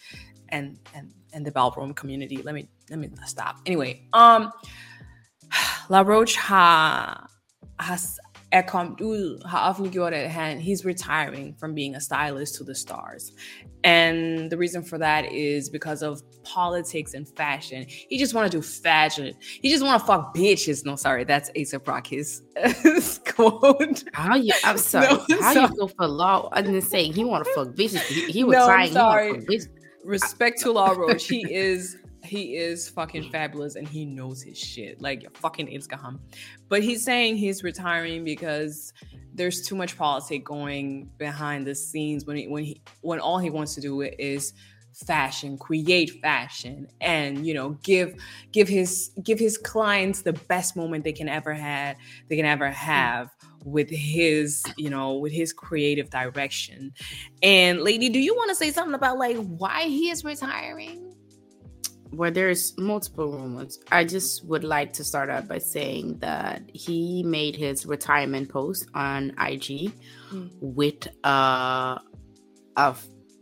[0.51, 4.53] and and and the ballroom community let me let me stop anyway um
[5.89, 7.29] Law Roach har,
[7.81, 8.21] has
[8.53, 12.75] er kommet ud, har offentliggjort, at han, he's retiring from being a stylist to the
[12.75, 13.33] stars.
[13.85, 16.21] And the reason for that is because of
[16.55, 17.87] politics and fashion.
[18.11, 19.33] He just want to do fashion.
[19.63, 20.85] He just want to fuck bitches.
[20.85, 22.43] No, sorry, that's A$AP Rocky's
[23.27, 24.05] quote.
[24.13, 24.53] How you?
[24.65, 25.07] I'm sorry.
[25.07, 25.69] No, How sorry.
[25.71, 26.49] you go for law?
[26.53, 28.03] I didn't say he want to fuck bitches.
[28.03, 28.93] He, he was no, trying.
[28.93, 29.47] Sorry.
[30.05, 31.27] Respect to Law Roach.
[31.27, 35.01] He is he is fucking fabulous and he knows his shit.
[35.01, 36.19] Like fucking Ilskaham.
[36.69, 38.93] But he's saying he's retiring because
[39.35, 43.51] there's too much politics going behind the scenes when he when he when all he
[43.51, 44.53] wants to do is
[44.93, 48.15] fashion create fashion and you know give
[48.51, 51.97] give his give his clients the best moment they can ever had
[52.29, 53.31] they can ever have
[53.65, 56.93] with his you know with his creative direction
[57.43, 61.15] and lady do you want to say something about like why he is retiring
[62.11, 67.23] where there's multiple rumors, I just would like to start out by saying that he
[67.23, 69.93] made his retirement post on IG
[70.33, 70.51] mm.
[70.61, 71.99] with uh,
[72.77, 72.95] a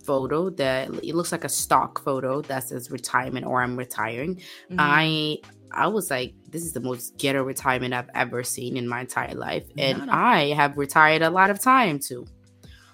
[0.05, 4.37] photo that it looks like a stock photo that says retirement or I'm retiring.
[4.37, 4.77] Mm-hmm.
[4.79, 5.39] I
[5.71, 9.35] I was like, this is the most ghetto retirement I've ever seen in my entire
[9.35, 12.27] life, and I have retired a lot of time too.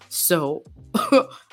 [0.09, 0.65] So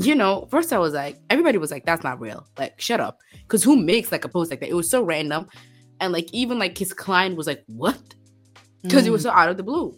[0.00, 2.46] you know, first I was like, everybody was like, that's not real.
[2.58, 3.18] Like, shut up.
[3.42, 4.70] Because who makes like a post like that?
[4.70, 5.46] It was so random.
[6.00, 8.00] And like, even like his client was like, what?
[8.82, 9.08] Because mm.
[9.08, 9.24] it was mm.
[9.24, 9.94] so out of the blue.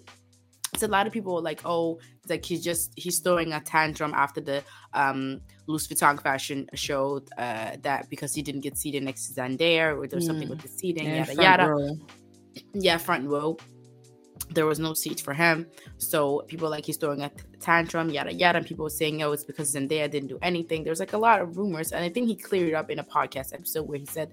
[0.76, 4.14] So a lot of people were like, oh, like he's just he's throwing a tantrum
[4.14, 9.28] after the um Louis Vuitton fashion show uh, that because he didn't get seated next
[9.28, 10.28] to Zendaya or there's mm.
[10.28, 11.68] something with the seating, yeah, yada yada.
[11.68, 11.98] Row.
[12.74, 13.58] Yeah, front row.
[14.50, 15.66] There was no seats for him,
[15.98, 17.30] so people like he's throwing a
[17.60, 18.58] tantrum, yada yada.
[18.58, 21.40] And people were saying, "Oh, it's because Zendaya didn't do anything." There's like a lot
[21.40, 24.06] of rumors, and I think he cleared it up in a podcast episode where he
[24.06, 24.32] said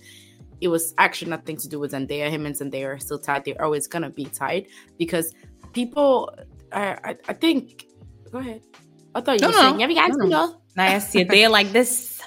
[0.62, 2.30] it was actually nothing to do with Zendaya.
[2.30, 3.46] Him and Zendaya are still tied.
[3.46, 5.34] They're always gonna be tied because
[5.74, 6.34] people.
[6.72, 7.86] I I, I think.
[8.32, 8.62] Go ahead.
[9.16, 9.62] I thought you no, were no.
[9.62, 10.62] saying, "Yeah, guys no, no.
[10.76, 12.22] Now I see they like this.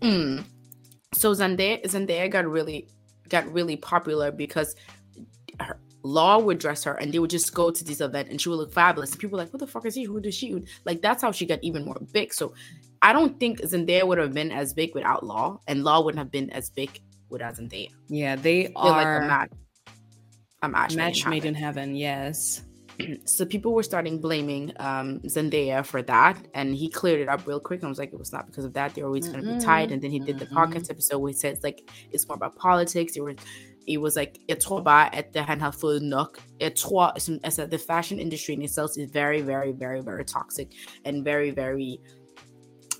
[0.00, 0.44] Mm.
[1.14, 2.88] So Zendaya Zendaya got really
[3.28, 4.76] got really popular because
[5.60, 8.48] her, Law would dress her and they would just go to this event and she
[8.48, 9.12] would look fabulous.
[9.12, 10.04] And people were like, what the fuck is he?
[10.04, 10.62] Who does she?
[10.84, 12.34] Like that's how she got even more big.
[12.34, 12.54] So
[13.02, 16.30] I don't think Zendaya would have been as big without Law, and Law wouldn't have
[16.30, 17.90] been as big without Zendaya.
[18.08, 19.50] Yeah, they They're are like a match.
[20.62, 21.96] A match, match made in heaven.
[21.96, 22.62] Yes.
[23.24, 27.58] so people were starting blaming um, Zendaya for that, and he cleared it up real
[27.58, 27.82] quick.
[27.82, 28.94] I was like, it was not because of that.
[28.94, 29.40] They're always mm-hmm.
[29.40, 29.90] going to be tied.
[29.90, 30.58] And then he did the mm-hmm.
[30.58, 33.16] podcast episode where he says like it's more about politics.
[33.16, 33.36] It was,
[33.88, 36.38] it was like jeg tror bare at han har fået nok.
[36.60, 40.66] Jeg tror som, altså the fashion industry in itself is very very very very toxic
[41.04, 41.98] and very very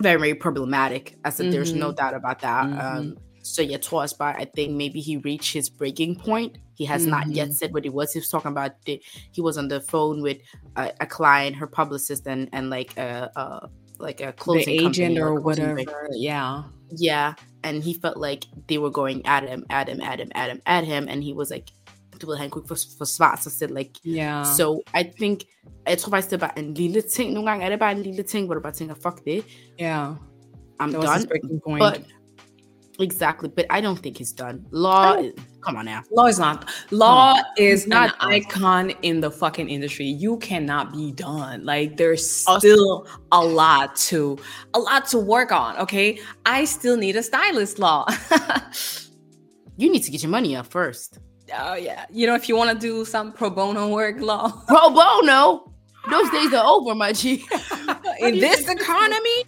[0.01, 1.16] very very problematic.
[1.24, 1.53] I said mm-hmm.
[1.53, 1.97] there's no mm-hmm.
[1.97, 2.64] doubt about that.
[2.64, 3.12] Um, mm-hmm.
[3.43, 6.59] so yeah, towards by I think maybe he reached his breaking point.
[6.74, 7.11] He has mm-hmm.
[7.11, 7.55] not yet mm-hmm.
[7.55, 8.12] said what it was.
[8.12, 9.03] He was talking about the,
[9.33, 10.39] he was on the phone with
[10.76, 13.68] a, a client, her publicist, and and like a, a
[13.99, 16.09] like a closing the agent or whatever.
[16.12, 16.64] Yeah,
[17.01, 17.34] yeah.
[17.64, 20.61] And he felt like they were going at him, at him, at him, at him,
[20.66, 21.72] at him, and he was like,
[22.20, 23.74] du ved, han kunne ikke forsvare sig selv.
[23.74, 24.47] Like, yeah.
[24.57, 25.40] So I think,
[25.88, 27.32] jeg tror faktisk, det er bare en lille ting.
[27.32, 29.45] Nogle gange er det bare en lille ting, hvor du bare tænker, fuck det.
[29.80, 30.14] Yeah.
[30.82, 31.61] I'm done.
[31.78, 32.07] But
[32.99, 34.66] Exactly, but I don't think he's done.
[34.70, 35.32] Law, is,
[35.62, 36.03] come on now.
[36.11, 36.70] Law is not.
[36.90, 40.05] Law is not an icon in the fucking industry.
[40.07, 41.64] You cannot be done.
[41.64, 44.38] Like there's still a lot to
[44.74, 45.78] a lot to work on.
[45.78, 47.78] Okay, I still need a stylist.
[47.78, 48.07] Law.
[49.78, 51.18] you need to get your money up first.
[51.59, 54.51] Oh yeah, you know if you want to do some pro bono work, law.
[54.68, 55.72] Pro bono.
[56.11, 57.45] Those days are over, my G.
[58.20, 59.45] in this economy.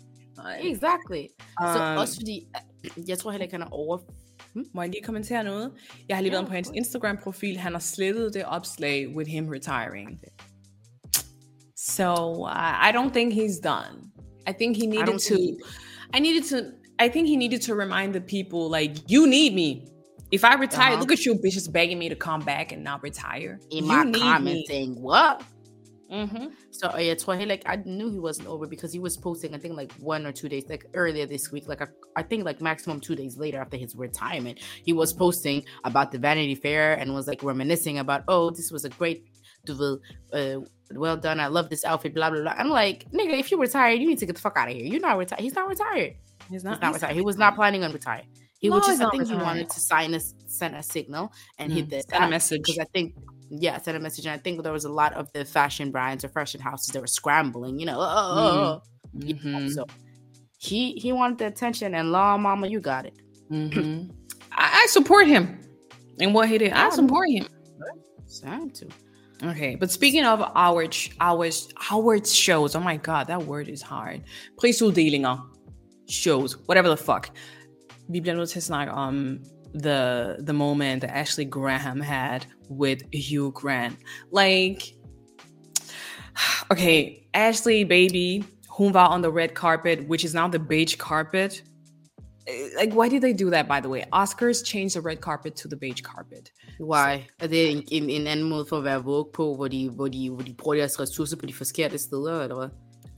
[0.61, 1.31] Exactly.
[1.61, 2.47] Um, so også fordi
[3.09, 3.99] Jeg tror heller ikke, han er over...
[4.53, 4.65] Hmm?
[4.75, 5.73] Må jeg lige kommentere noget?
[6.09, 7.57] Jeg har lige været på hans Instagram-profil.
[7.57, 10.21] Han har slettet det opslag with him retiring.
[11.77, 12.13] So
[12.45, 14.11] uh, I don't think he's done.
[14.47, 15.37] I think he needed to.
[16.17, 16.57] I needed to.
[16.99, 19.87] I think he needed to remind the people like you need me.
[20.33, 21.01] If I retire, uh-huh.
[21.01, 23.61] look at you bitches begging me to come back and not retire.
[23.71, 25.43] In you my comment saying what?
[26.11, 26.47] Mm-hmm.
[26.71, 29.77] So uh, yeah, Twahilek, I knew he wasn't over because he was posting, I think
[29.77, 33.01] like one or two days, like earlier this week, like a, I think like maximum
[33.01, 37.27] two days later after his retirement, he was posting about the Vanity Fair and was
[37.27, 39.25] like reminiscing about, oh, this was a great,
[39.69, 40.57] uh,
[40.93, 41.41] well done.
[41.41, 42.55] I love this outfit, blah blah blah.
[42.57, 44.85] I'm like, nigga, if you retired, you need to get the fuck out of here.
[44.85, 45.41] You're not retired.
[45.41, 46.17] He's not retired.
[46.51, 47.15] He's not, he's not he's retired.
[47.15, 48.27] He was not planning on retiring.
[48.59, 49.39] He no, was just, I think retired.
[49.39, 52.63] he wanted to sign a send a signal and mm, hit the send a message
[52.63, 53.15] because I think
[53.51, 54.27] yeah, sent a message.
[54.27, 57.01] And I think there was a lot of the fashion brands or fashion houses that
[57.01, 57.99] were scrambling, you know.
[58.01, 58.83] Oh,
[59.17, 59.69] mm-hmm.
[59.69, 59.87] so
[60.59, 63.15] he he wanted the attention, and law, mama, you got it.
[63.51, 64.11] Mm-hmm.
[64.53, 65.61] I, I, support him
[66.21, 66.73] and what he did.
[66.73, 67.47] I support him.
[68.27, 68.89] Sad to.
[69.43, 70.87] Okay, but speaking of our
[71.21, 71.51] our
[71.91, 74.23] our shows, oh my god, that word is hard.
[74.57, 75.43] Prisudelinger,
[76.09, 77.31] shows, whatever the fuck.
[78.09, 79.39] Vi bliver nødt til at snakke om
[79.75, 83.97] the the moment that Ashley Graham had with Hugh Grant.
[84.31, 84.95] Like,
[86.73, 91.63] okay, Ashley, baby, Humva on the red carpet, which is now the beige carpet.
[92.77, 94.05] Like, why did they do that, by the way?
[94.13, 96.51] Oscars changed the red carpet to the beige carpet.
[96.79, 97.27] Why?
[97.41, 100.09] Er det en, en, en anden måde for at være woke på, hvor de, hvor
[100.09, 102.69] de, hvor de bruger deres ressourcer på de forkerte steder, eller hvad?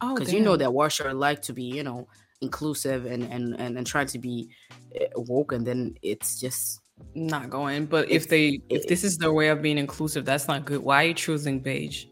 [0.00, 2.06] Oh, Because you know that Washer like to be, you know,
[2.42, 4.36] inclusive and and and, and trying to be
[4.85, 4.85] eh,
[5.16, 6.80] woke and then it's just
[7.14, 7.86] not going.
[7.86, 10.82] But if they if this is their way of being inclusive that's not good.
[10.82, 12.06] Why are you choosing beige?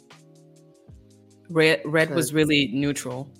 [1.50, 3.30] Red red was really neutral.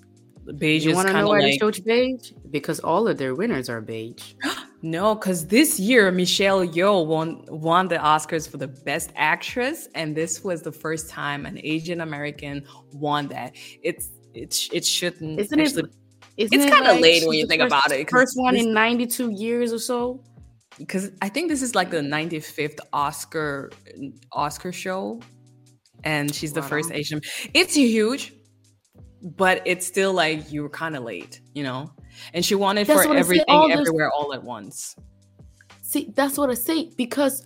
[0.57, 2.31] Beige you want to know why like, they chose beige?
[2.51, 4.33] Because all of their winners are beige.
[4.81, 10.15] No because this year michelle yeoh won won the oscars for the best actress and
[10.15, 13.55] this was the first time an asian american won that.
[13.81, 15.95] It's it, it shouldn't isn't actually, it
[16.37, 18.09] isn't it's kind of like late when you think first, about it.
[18.09, 20.23] First one in 92 years or so.
[20.77, 23.71] Because I think this is like the 95th Oscar
[24.33, 25.21] Oscar show,
[26.03, 26.67] and she's the wow.
[26.67, 27.21] first Asian.
[27.53, 28.33] It's huge,
[29.21, 31.91] but it's still like you were kind of late, you know.
[32.33, 34.95] And she wanted for everything, all everywhere, all at once.
[35.81, 37.45] See, that's what I say because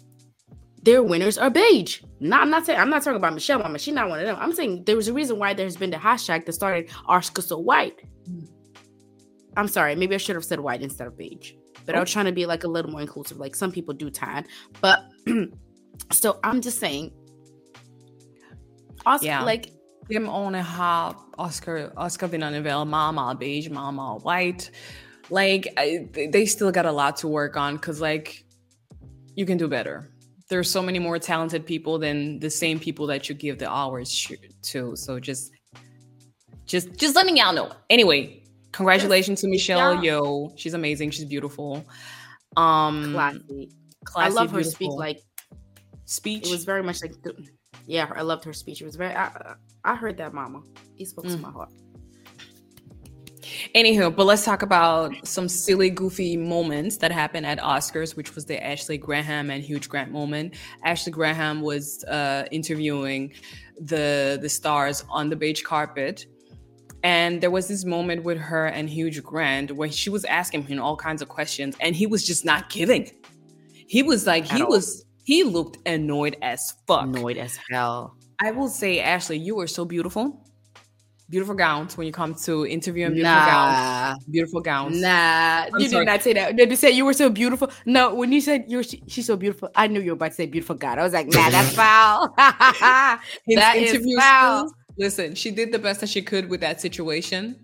[0.82, 2.02] their winners are beige.
[2.20, 3.78] Not, I'm not saying I'm not talking about Michelle Mama.
[3.78, 4.38] She's not one of them.
[4.40, 7.60] I'm saying there was a reason why there's been the hashtag that started Oscar so
[7.60, 8.00] white.
[9.60, 11.54] I'm sorry, maybe I should have said white instead of beige.
[11.86, 13.38] But I was trying to be like a little more inclusive.
[13.38, 14.46] Like some people do tan,
[14.82, 15.00] but
[16.12, 17.12] so I'm just saying.
[19.06, 19.44] Oscar, Ja.
[19.44, 19.72] like
[20.10, 24.72] Dem årene har Oscar, været meget, meget beige, meget white.
[25.30, 28.44] Like, I, they still got a lot to work on because, like,
[29.36, 30.10] you can do better.
[30.50, 34.28] There's so many more talented people than the same people that you give the hours
[34.64, 34.96] to.
[34.96, 35.52] So just,
[36.66, 37.72] just, just letting y'all know.
[37.92, 38.39] Anyway,
[38.72, 40.14] congratulations to Michelle Yeah.
[40.14, 40.54] Yeoh.
[40.58, 41.12] She's amazing.
[41.12, 41.86] She's beautiful.
[42.58, 43.70] Um, classy.
[43.72, 44.80] I classy, love her speak.
[44.80, 44.98] beautiful.
[44.98, 45.22] Like
[46.06, 46.48] speech.
[46.48, 47.36] it was very much like, the,
[47.86, 48.82] yeah, I loved her speech.
[48.82, 49.14] It was very.
[49.16, 50.62] I, I heard that, Mama.
[50.96, 51.42] He spoke to Mm.
[51.42, 51.70] my heart.
[53.76, 58.46] Anywho, but let's talk about some silly, goofy moments that happened at Oscars, which was
[58.46, 60.54] the Ashley Graham and Hugh Grant moment.
[60.84, 63.34] Ashley Graham was uh, interviewing
[63.80, 66.26] the the stars on the beige carpet,
[67.04, 70.80] and there was this moment with her and Hugh Grant where she was asking him
[70.82, 73.12] all kinds of questions, and he was just not giving.
[73.88, 74.70] He was like, At he all.
[74.70, 77.04] was he looked annoyed as fuck.
[77.04, 78.16] Annoyed as hell.
[78.42, 80.46] I will say, Ashley, you were so beautiful.
[81.30, 83.46] Beautiful gowns when you come to interviewing beautiful Nah.
[83.46, 84.26] gowns.
[84.32, 85.00] Beautiful gowns.
[85.00, 86.06] Nah, you sorry.
[86.06, 86.56] did not say that.
[86.56, 87.70] Did you say you were so beautiful?
[87.86, 90.34] No, when you said you're she, she's so beautiful, I knew you were about to
[90.34, 90.98] say beautiful God.
[90.98, 92.34] I was like, nah, that's foul.
[92.38, 93.22] That
[93.76, 94.58] is interview foul.
[94.70, 94.74] skills.
[95.00, 97.56] Listen, she did the best that she could with that situation,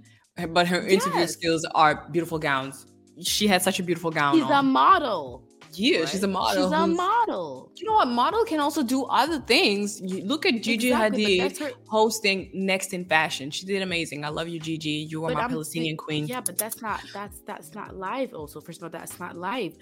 [0.49, 1.33] but her interview Yes.
[1.33, 2.86] skills are beautiful gowns.
[3.21, 4.36] She had such a beautiful gown.
[4.36, 5.43] She's a model.
[5.73, 6.63] yeah, she's a model.
[6.63, 7.71] She's a model.
[7.75, 8.07] You know what?
[8.07, 9.99] Model can also do other things.
[10.01, 13.51] You look at Gigi Exactly, Hadid her- hosting Next in Fashion.
[13.51, 14.23] She did amazing.
[14.23, 14.97] I love you, Gigi.
[15.11, 16.27] You are But my I'm Palestinian saying- queen.
[16.27, 18.33] Yeah, but that's not that's that's not live.
[18.33, 19.73] Also, first of all, that's not live.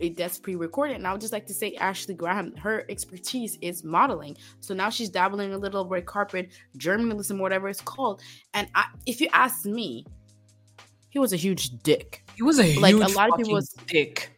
[0.00, 0.96] It, that's pre-recorded.
[0.96, 4.36] And I would just like to say, Ashley Graham, her expertise is modeling.
[4.60, 8.20] So now she's dabbling a little red carpet journalism, whatever it's called.
[8.54, 10.06] And I, if you ask me,
[11.10, 12.24] he was a huge dick.
[12.34, 14.30] He was a Like, a lot of people was- dick.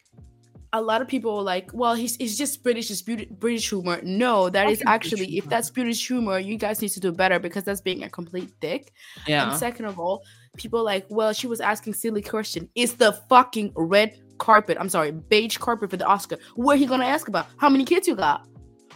[0.73, 4.01] a lot of people were like, well, he's, he's just British, it's British humor.
[4.03, 7.63] No, that is actually, if that's British humor, you guys need to do better because
[7.63, 8.93] that's being a complete dick.
[9.29, 9.49] Yeah.
[9.51, 10.25] And second of all,
[10.57, 12.69] people like, well, she was asking silly question.
[12.75, 14.77] It's the fucking red carpet.
[14.81, 16.39] I'm sorry, beige carpet for the Oscar.
[16.55, 17.47] What are he gonna ask about?
[17.57, 18.47] How many kids you got?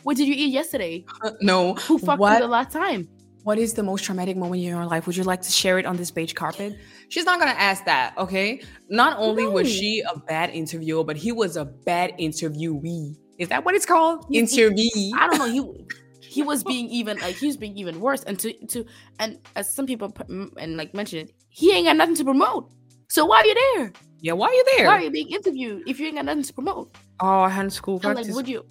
[0.03, 1.05] What did you eat yesterday?
[1.41, 1.75] no.
[1.75, 3.09] Who fucked what, you the last time?
[3.49, 5.07] what is the most traumatic moment in your life?
[5.07, 6.77] Would you like to share it on this beige carpet?
[7.09, 8.61] She's not gonna ask that, okay?
[8.91, 13.17] Not only was she a bad interviewer, but he was a bad interviewee.
[13.39, 14.27] Is that what it's called?
[14.29, 15.11] He- he- Interviewee.
[15.19, 15.47] I don't know.
[15.51, 15.87] He
[16.21, 18.23] he was being even like he was being even worse.
[18.25, 18.85] And to to
[19.19, 22.71] and as some people p- m- and like mentioned, he ain't got nothing to promote.
[23.09, 23.93] So why are you there?
[24.25, 24.89] Ja, why are you there?
[24.89, 26.91] Why are you being interviewed if you ain't got nothing to promote?
[27.21, 28.63] Og han skulle like, faktisk, would you?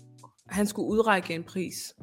[0.50, 1.94] han skulle udrække en pris.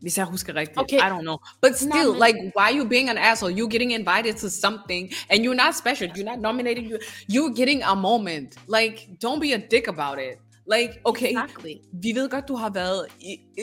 [0.00, 0.78] Hvis jeg husker rigtigt.
[0.78, 0.96] Okay.
[0.96, 1.36] I don't know.
[1.62, 3.52] But still, men- like, why are you being an asshole?
[3.52, 6.08] You're getting invited to something and you're not special.
[6.16, 6.84] You're not nominated.
[6.90, 6.98] You,
[7.34, 8.56] you're getting a moment.
[8.66, 10.38] Like, don't be a dick about it.
[10.66, 11.74] Like, okay, Exactly.
[11.92, 13.06] vi ved godt, du har været,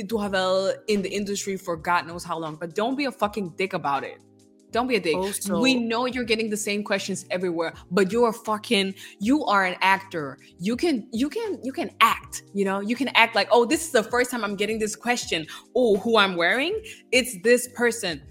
[0.10, 3.26] du har været in the industry for God knows how long, but don't be a
[3.26, 4.29] fucking dick about it.
[4.72, 5.16] Don't be a dick.
[5.16, 9.66] Oh, also- we know you're getting the same questions everywhere, but you're fucking you are
[9.66, 10.38] an actor.
[10.60, 12.80] You can you can you can act, you know?
[12.80, 15.48] You can act like, "Oh, this is the first time I'm getting this question.
[15.76, 16.80] Oh, who I'm wearing?
[17.12, 18.22] It's this person."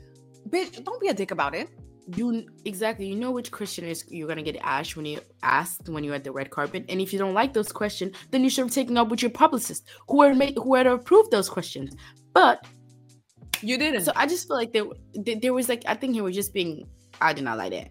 [0.48, 1.68] Bitch, don't be a dick about it.
[2.16, 3.06] You exactly.
[3.06, 6.24] You know which question is you're gonna get asked when you asked when you're at
[6.24, 8.96] the red carpet, and if you don't like those questions, then you should have taken
[8.96, 11.94] up with your publicist who are made who had approved those questions.
[12.32, 12.64] But
[13.62, 14.04] You didn't.
[14.04, 14.84] so I just feel like there
[15.14, 16.86] there, there was like I think he was just being
[17.20, 17.88] I did not like that.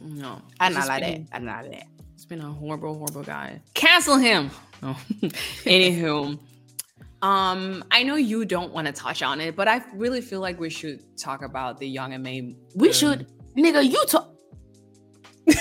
[0.00, 0.40] no.
[0.60, 1.36] I did not like been- that.
[1.36, 1.86] I did not like that.
[2.14, 3.60] It's been a horrible, horrible guy.
[3.74, 4.50] Cancel him.
[4.82, 4.96] No.
[5.64, 6.38] Anywho,
[7.22, 10.58] um, I know you don't want to touch on it, but I really feel like
[10.58, 12.56] we should talk about the young and May.
[12.74, 13.84] We um, should, nigga.
[13.84, 14.34] You talk.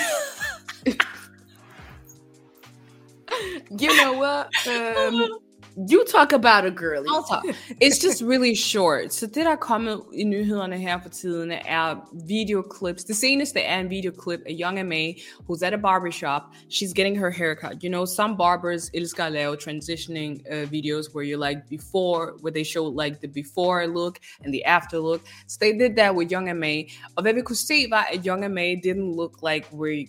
[3.79, 4.67] you know what?
[4.67, 5.39] Um,
[5.77, 7.07] you talk about a girlie.
[7.09, 7.43] I'll talk.
[7.79, 9.13] It's just really short.
[9.13, 13.03] Så det, der er kommet i nyhederne her for tiden, er videoclips.
[13.03, 15.13] Det seneste er en videoclip af Young M.A.,
[15.47, 16.41] who's at a barbershop.
[16.69, 17.83] She's getting her haircut.
[17.83, 22.53] You know, some barbers elsker at lave transitioning uh, videos where you're like before, where
[22.53, 25.21] they show like the before look and the after look.
[25.47, 26.89] So they did that with Young M.A.
[27.15, 28.75] Og hvad vi kunne se var, at Young M.A.
[28.75, 30.07] didn't look like we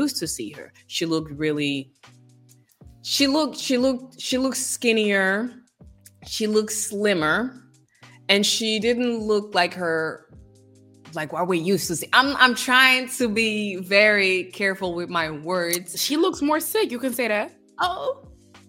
[0.00, 0.72] used to see her.
[0.88, 1.90] She looked really
[3.02, 5.50] she looked she looked she looked skinnier
[6.26, 7.54] she looked slimmer
[8.28, 10.26] and she didn't look like her
[11.14, 15.30] like what we used to see i'm i'm trying to be very careful with my
[15.30, 16.90] words She looks more sick.
[16.90, 17.52] You can say that.
[17.80, 18.24] oh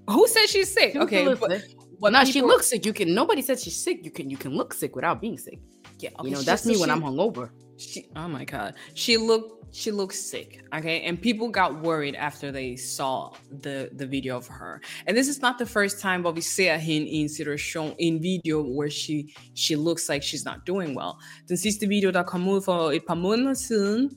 [0.07, 1.63] who said she's sick She okay but.
[1.99, 2.85] Well, now she looks sick.
[2.85, 3.13] You can.
[3.13, 4.05] Nobody said she's sick.
[4.05, 4.29] You can.
[4.29, 5.59] You can look sick without being sick.
[5.99, 7.49] Yeah, okay, you know that's me when I'm hungover.
[7.77, 11.01] She, oh my god, she looked she looks sick okay?
[11.01, 14.81] And people got worried after they saw the the video of her.
[15.07, 18.05] And this is not the first time hvor vi ser hende i en situation i
[18.05, 21.13] en video where she she looks like she's not doing well.
[21.47, 24.09] Den sidste video der kom ud for et par måneder siden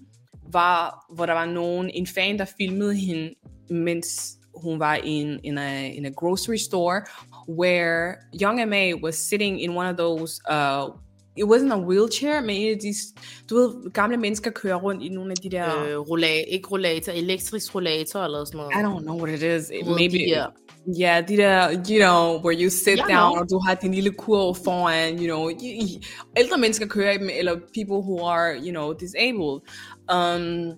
[0.52, 3.34] var hvor der var nogen en fan der filmede hende
[3.70, 7.02] mens hun var in in a in a grocery store
[7.48, 8.92] where Young M.A.
[8.94, 10.88] was sitting in one of those uh
[11.36, 12.94] it wasn't a wheelchair, men en af de,
[13.50, 15.84] du ved, gamle mennesker kører rundt i nogle af de der...
[15.84, 18.72] Øh, rollator, ikke rollator, elektrisk rollator eller sådan noget.
[18.72, 19.70] I don't know what it is.
[19.70, 20.18] It, maybe...
[20.18, 20.46] De der.
[21.00, 23.40] Yeah, de der, you know, where you sit yeah, down, no.
[23.40, 25.50] og du har din lille kurv foran, you know,
[26.36, 29.60] ældre mennesker kører i dem, eller people who are, you know, disabled.
[30.14, 30.72] Um,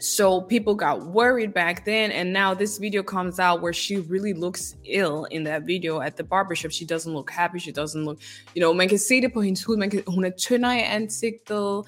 [0.00, 4.32] So people got worried back then, and now this video comes out where she really
[4.32, 6.72] looks ill in that video at the barbershop.
[6.72, 7.58] She doesn't look happy.
[7.58, 8.18] She doesn't look,
[8.56, 9.76] you know, man kan se det på hendes hud.
[9.76, 11.84] Man kan, hun er tyndere i ansigtet.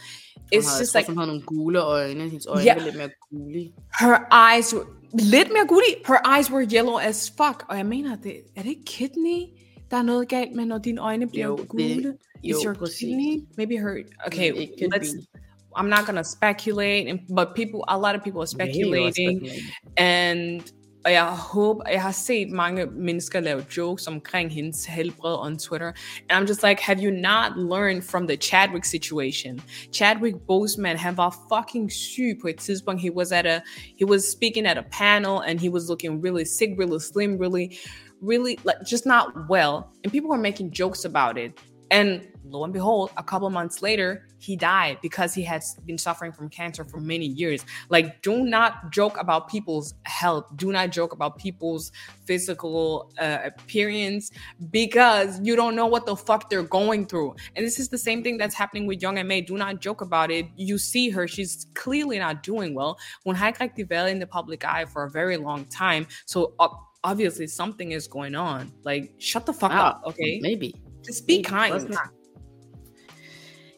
[0.54, 1.08] It's just like...
[1.08, 2.22] Hun har nogle gule øjne.
[2.22, 3.72] Hendes øjne yeah, lidt mere gule.
[4.00, 5.82] Her eyes, were, lidt mere gule.
[6.06, 7.64] Her eyes were yellow as fuck.
[7.68, 9.42] Og jeg mener, det, er det kidney?
[9.90, 11.84] Der er noget galt med, når dine øjne bliver jo, gule.
[11.84, 13.44] Det, jo, Is your kidney?
[13.56, 14.02] Maybe her.
[14.26, 15.16] Okay, let's...
[15.16, 15.38] Be.
[15.76, 19.72] I'm not gonna speculate, and, but people, a lot of people are speculating, speculating.
[19.96, 20.72] and
[21.04, 25.92] og jeg håber, jeg har set mange mennesker lave jokes omkring hendes helbred on Twitter,
[26.30, 29.60] and I'm just like, have you not learned from the Chadwick situation?
[29.92, 33.02] Chadwick Boseman, han var fucking syg på et tidspunkt.
[33.02, 33.62] He was at a,
[33.98, 37.78] he was speaking at a panel, and he was looking really sick, really slim, really,
[38.20, 41.52] really like just not well, and people were making jokes about it.
[41.90, 42.20] And
[42.52, 46.48] lo and behold, a couple months later, he died because he has been suffering from
[46.48, 47.64] cancer for many years.
[47.88, 50.46] Like, do not joke about people's health.
[50.56, 51.92] Do not joke about people's
[52.26, 54.30] physical uh, appearance
[54.70, 57.36] because you don't know what the fuck they're going through.
[57.56, 59.40] And this is the same thing that's happening with Young and May.
[59.40, 60.46] Do not joke about it.
[60.56, 62.98] You see her, she's clearly not doing well.
[63.22, 66.06] When har ikke in the public eye for a very long time.
[66.26, 66.68] So, uh,
[67.04, 68.72] obviously, something is going on.
[68.84, 70.40] Like, shut the fuck up, okay?
[70.40, 70.74] Maybe.
[71.04, 71.96] Just be kind.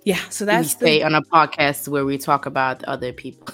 [0.04, 3.48] Yeah, so that's we the, on a podcast where we talk about other people.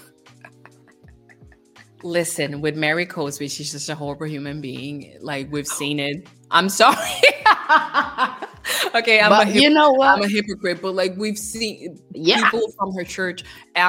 [2.03, 5.17] Listen, with Mary Cosby, she's just a horrible human being.
[5.21, 5.77] Like we've oh.
[5.77, 6.27] seen it.
[6.51, 6.97] I'm sorry.
[8.97, 10.09] okay, I'm but a you know what?
[10.09, 12.51] I'm a hypocrite, but like we've seen yeah.
[12.51, 13.45] people from her church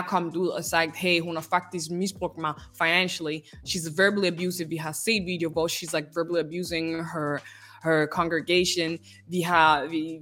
[0.07, 3.43] kommet ud og sagt, hey, hun har faktisk misbrugt mig financially.
[3.66, 4.70] She's verbally abusive.
[4.70, 7.41] Vi har set video hvor she's like verbally abusing her
[7.82, 9.00] her congregation.
[9.28, 10.22] Vi har, vi,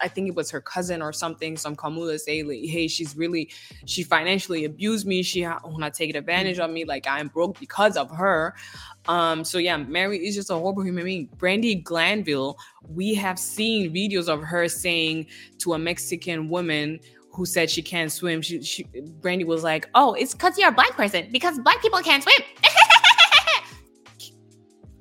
[0.00, 2.88] I think it was her cousin or something, som kom ud og sagde, like, hey,
[2.88, 3.50] she's really,
[3.86, 5.22] she financially abused me.
[5.22, 6.84] She, hun har taken advantage of me.
[6.84, 8.54] Like, I'm broke because of her.
[9.08, 11.28] Um, so yeah, Mary is just a horrible human being.
[11.36, 12.56] Brandi Glanville,
[12.88, 15.26] we have seen videos of her saying
[15.58, 17.00] to a Mexican woman
[17.32, 18.42] who said she can't swim.
[18.42, 18.84] She, she
[19.20, 22.40] Brandy was like, "Oh, it's because you're a black person because black people can't swim."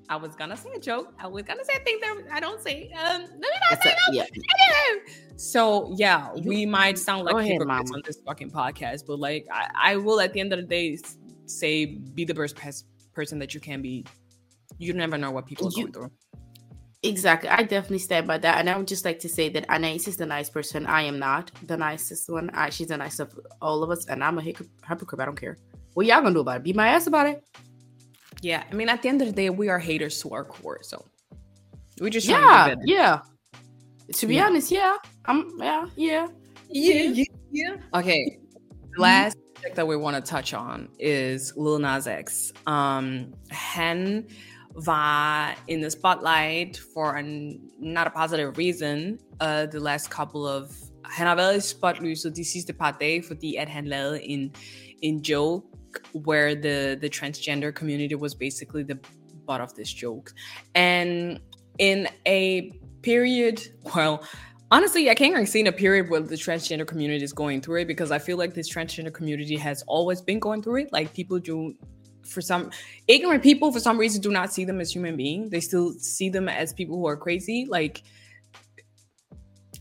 [0.09, 1.13] I was gonna say a joke.
[1.19, 2.91] I was gonna say a thing that I don't say.
[2.93, 4.25] Um, let me not say a, yeah.
[5.35, 9.69] So yeah, you, we might sound like hypocrites on this fucking podcast, but like I,
[9.75, 10.97] I, will at the end of the day
[11.45, 12.57] say be the best
[13.13, 14.03] person that you can be.
[14.79, 16.11] You never know what people are you, going through.
[17.03, 17.49] Exactly.
[17.49, 18.57] I definitely stand by that.
[18.57, 20.85] And I would just like to say that Anais is the nice person.
[20.87, 22.49] I am not the nicest one.
[22.49, 24.05] I, she's the nicest of all of us.
[24.07, 25.19] And I'm a hypocrite.
[25.19, 25.57] I don't care.
[25.93, 26.63] What y'all gonna do about it?
[26.63, 27.43] Beat my ass about it?
[28.41, 30.79] Yeah, I mean, at the end of the day, we are haters to our core,
[30.81, 31.05] so
[31.99, 33.19] we just yeah, yeah.
[34.13, 34.45] To be yeah.
[34.45, 36.27] honest, yeah, I'm yeah, yeah,
[36.69, 37.23] yeah, yeah.
[37.51, 37.75] yeah.
[37.93, 38.39] Okay,
[38.97, 42.53] last subject that we want to touch on is Lil Nas X.
[42.65, 44.25] Um, han
[44.75, 49.19] var in the spotlight for an, not a positive reason.
[49.41, 50.71] Uh, the last couple of
[51.03, 54.55] han har været i spotlyset de sidste par dage, fordi at han lavede en
[55.01, 55.67] en joke
[56.13, 58.99] where the the transgender community was basically the
[59.45, 60.33] butt of this joke.
[60.75, 61.39] And
[61.79, 62.71] in a
[63.01, 63.65] period
[63.95, 64.21] well
[64.71, 67.77] honestly i can't even see in a period where the transgender community is going through
[67.77, 70.91] it because i feel like this transgender community has always been going through it.
[70.91, 71.73] Like people do
[72.25, 72.69] for some
[73.07, 75.49] ignorant people for some reason do not see them as human beings.
[75.49, 77.65] They still see them as people who are crazy.
[77.67, 78.03] Like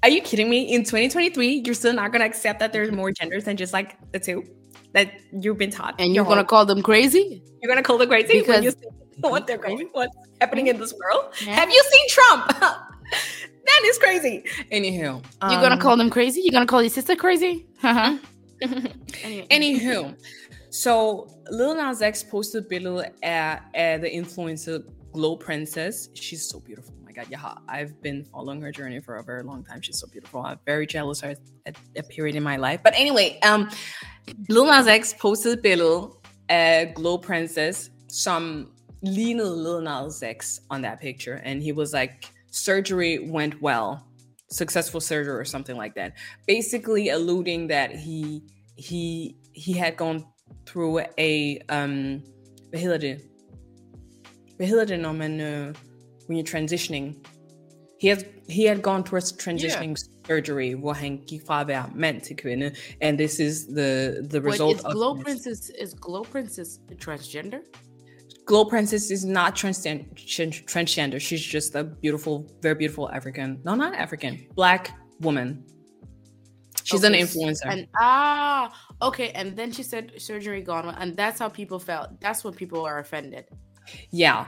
[0.02, 0.72] are you kidding me?
[0.72, 3.96] In 2023 you're still not going to accept that there's more genders than just like
[4.12, 4.44] the two
[4.92, 5.94] that you've been taught.
[5.98, 7.42] And you're going to call them crazy?
[7.60, 8.88] You're going to call them crazy because you see
[9.20, 11.32] what they're going, what's happening in this world.
[11.44, 11.54] Yeah.
[11.54, 12.46] Have you seen Trump?
[12.58, 14.44] that is crazy.
[14.72, 16.40] Anywho, um, you're going to call them crazy?
[16.42, 17.66] You're going to call your sister crazy?
[17.82, 18.18] Uh-huh.
[19.52, 20.16] Anywho,
[20.70, 24.82] so Lil Nas X posted billede af, af The Influencer
[25.12, 26.08] Glow Princess.
[26.14, 26.97] She's so beautiful.
[27.18, 27.54] God, yeah.
[27.68, 29.82] I've been following her journey for a very long time.
[29.82, 30.40] She's so beautiful.
[30.40, 32.80] I'm very jealous of her at a period in my life.
[32.84, 33.68] But anyway, um,
[34.48, 36.12] Lil Nas X posted billede
[36.48, 38.70] af Glow Princess, som
[39.02, 41.42] lignede Lil Nas X on that picture.
[41.44, 44.06] And he was like, surgery went well.
[44.50, 46.12] Successful surgery or something like that.
[46.46, 48.42] Basically alluding that he
[48.76, 50.24] he he had gone
[50.66, 52.22] through a um
[52.70, 53.20] hvad hedder det?
[54.56, 54.66] Hvad
[55.68, 55.74] uh,
[56.28, 57.26] when you're transitioning?
[57.98, 60.26] He has he had gone towards transitioning yeah.
[60.26, 62.22] surgery hvor han gik fra at være mand
[63.00, 67.60] and this is the the result Wait, is Glow of Princess is Glow Princess transgender?
[68.48, 71.20] Glow Princess is not transgender.
[71.20, 73.60] She's just a beautiful, very beautiful African.
[73.62, 74.46] No, not African.
[74.54, 75.64] Black woman.
[76.82, 77.20] She's okay.
[77.20, 77.66] an influencer.
[77.66, 78.72] And ah,
[79.02, 79.32] okay.
[79.32, 82.18] And then she said surgery gone, and that's how people felt.
[82.22, 83.44] That's when people are offended.
[84.10, 84.46] Yeah.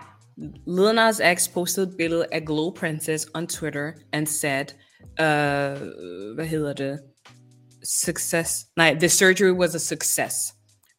[0.67, 4.73] Lil Nas X posted billede af Glow Princess on Twitter and said,
[5.19, 7.01] uh, hvad hedder det?
[7.83, 8.67] Success.
[8.77, 10.35] Nej, the surgery was a success.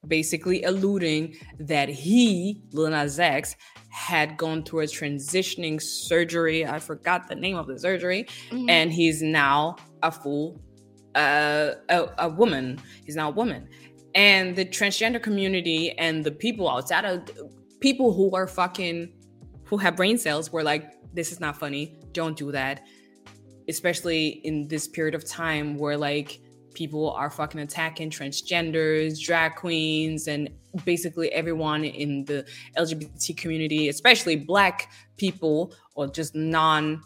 [0.10, 1.36] Basically alluding
[1.68, 3.56] that he, Lil Nas X,
[3.92, 6.66] had gone through a transitioning surgery.
[6.66, 8.26] I forgot the name of the surgery.
[8.50, 8.70] Mm-hmm.
[8.70, 10.60] And he's now a full
[11.16, 12.80] uh, a, a woman.
[13.06, 13.68] He's now a woman.
[14.16, 17.30] And the transgender community and the people outside of
[17.80, 19.12] people who are fucking
[19.72, 21.98] who have brain cells were like, this is not funny.
[22.12, 22.84] Don't do that.
[23.70, 26.42] Especially in this period of time where like
[26.74, 30.50] people are fucking attacking transgenders, drag queens, and
[30.84, 32.46] basically everyone in the
[32.78, 37.02] LGBT community, especially black people or just non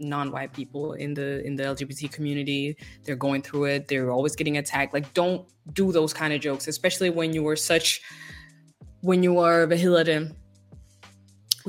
[0.00, 4.58] non-white people in the in the lgbt community they're going through it they're always getting
[4.58, 8.00] attacked like don't do those kind of jokes especially when you are such
[9.00, 10.32] when you are when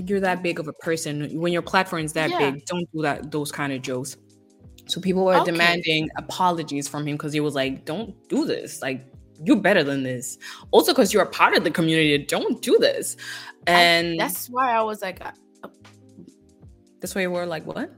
[0.06, 2.52] you're that big of a person when your platform is that yeah.
[2.52, 4.18] big don't do that those kind of jokes
[4.88, 5.52] so people were okay.
[5.52, 9.06] demanding apologies from him because he was like don't do this like
[9.44, 10.38] you're better than this
[10.72, 13.16] also because you're a part of the community don't do this
[13.68, 15.32] and I, that's why i was like uh,
[17.00, 17.90] that's why you were like what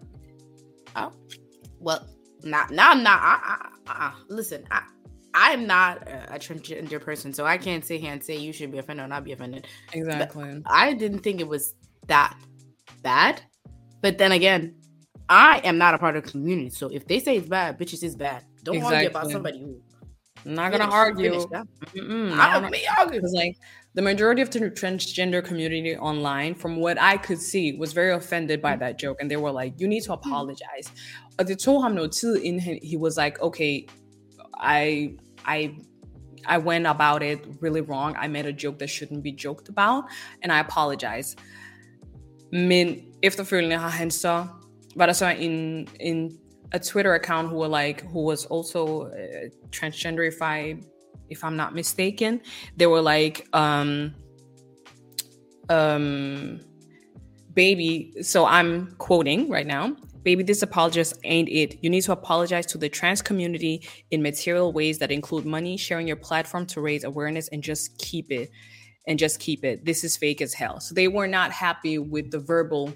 [0.96, 1.12] Oh,
[1.80, 2.08] well,
[2.44, 3.20] now, now I'm not.
[3.22, 4.84] I, I, I, listen, I,
[5.34, 8.72] I'm not a, a transgender person, so I can't sit here and say you should
[8.72, 9.68] be offended or not be offended.
[9.94, 10.62] Exactly.
[10.64, 11.76] But I didn't think it was
[12.12, 12.38] that
[13.02, 13.42] bad,
[14.02, 14.76] but then again,
[15.30, 16.70] I am not a part of the community.
[16.70, 18.44] So if they say it's bad, bitches, it's bad.
[18.64, 18.98] Don't exactly.
[18.98, 19.82] argue about somebody who.
[20.46, 21.34] I'm not gonna argue.
[21.34, 23.20] I don't argue.
[23.20, 23.56] Because like
[23.94, 28.62] the majority of the transgender community online, from what I could see, was very offended
[28.62, 30.30] by that joke, and they were like, "You need to mm-hmm.
[30.30, 30.88] apologize."
[31.40, 33.88] Og det tog ham noget tid, inden he, he was like, "Okay,
[34.60, 35.10] I,
[35.46, 35.58] I,
[36.46, 38.16] I went about it really wrong.
[38.24, 40.04] I made a joke that shouldn't be joked about,
[40.44, 41.36] and I apologize."
[42.54, 44.46] Men efterfølgende har han så
[44.96, 46.38] var der så en en
[46.72, 50.78] a Twitter account who were like who was also uh, transgenderified
[51.32, 52.42] if I'm not mistaken.
[52.78, 54.14] They were like, um,
[55.70, 56.60] um,
[57.54, 58.14] baby.
[58.22, 59.96] So I'm quoting right now.
[60.24, 61.80] Baby, this apologies ain't it.
[61.82, 66.08] You need to apologize to the trans community in material ways that include money, sharing
[66.08, 68.52] your platform to raise awareness, and just keep it.
[69.08, 69.84] And just keep it.
[69.84, 70.80] This is fake as hell.
[70.80, 72.94] So they were not happy with the verbal,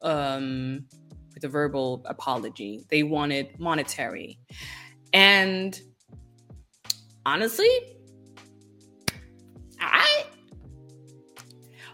[0.00, 0.86] um,
[1.34, 2.84] with the verbal apology.
[2.88, 4.38] They wanted monetary,
[5.12, 5.78] and
[7.26, 7.68] honestly,
[9.80, 10.24] I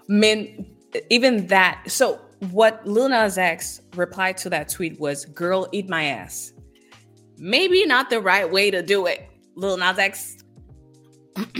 [0.06, 0.76] mean,
[1.08, 1.82] even that.
[1.90, 6.52] So what Lil Nas X replied to that tweet was, "Girl, eat my ass."
[7.38, 10.36] Maybe not the right way to do it, Lil Nas X.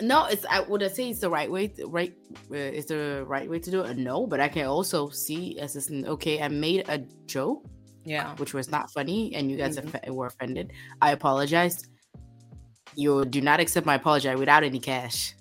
[0.00, 1.68] no, it's I would I say it's the right way.
[1.68, 2.12] To, right,
[2.50, 3.96] uh, it's the right way to do it.
[3.96, 5.90] No, but I can also see as this.
[5.90, 7.64] Okay, I made a joke.
[8.04, 10.12] Yeah, which was not funny, and you guys mm-hmm.
[10.14, 10.72] were offended.
[11.00, 11.86] I apologize
[12.96, 15.34] you do not accept my apology without any cash.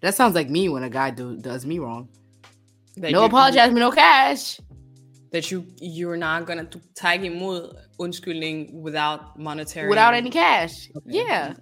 [0.00, 2.08] That sounds like me when a guy do, does me wrong.
[2.96, 4.60] That no apologize, me no cash.
[5.32, 10.88] That you you're not gonna tag him with undskyldning without monetary without any cash.
[10.96, 11.18] Okay.
[11.18, 11.54] Yeah.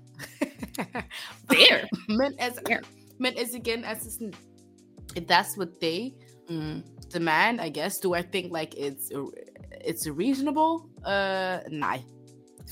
[1.50, 1.88] Fair.
[2.08, 2.82] men as Fair.
[3.18, 4.20] men as again as
[5.16, 6.14] if that's what they
[6.48, 6.82] mm.
[7.10, 7.98] demand, I guess.
[7.98, 9.10] Do I think like it's
[9.84, 10.88] it's reasonable?
[11.04, 11.98] Uh, nah.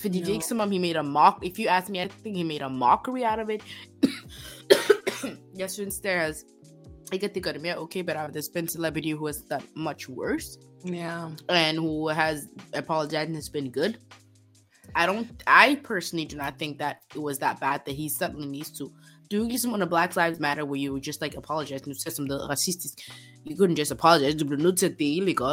[0.03, 0.27] Fordi no.
[0.27, 1.45] det ikke som om he made a mock.
[1.45, 3.63] If you ask me, I think he made a mockery out of it.
[5.57, 6.45] jeg synes, there's
[7.13, 9.63] ikke at det gør det mere okay, but uh, there's been celebrity who has done
[9.77, 10.59] much worse.
[10.85, 11.31] Yeah.
[11.49, 13.99] And who has apologized and has been good.
[14.97, 18.49] I don't I personally do not think that it was that bad that he suddenly
[18.49, 18.93] needs to
[19.33, 22.25] er ikke ligesom under Black Lives Matter, where you just like apologize, nu ser som
[22.25, 22.95] noget racistisk.
[23.47, 25.45] You couldn't just apologize, du bliver nødt til at dele, ikke?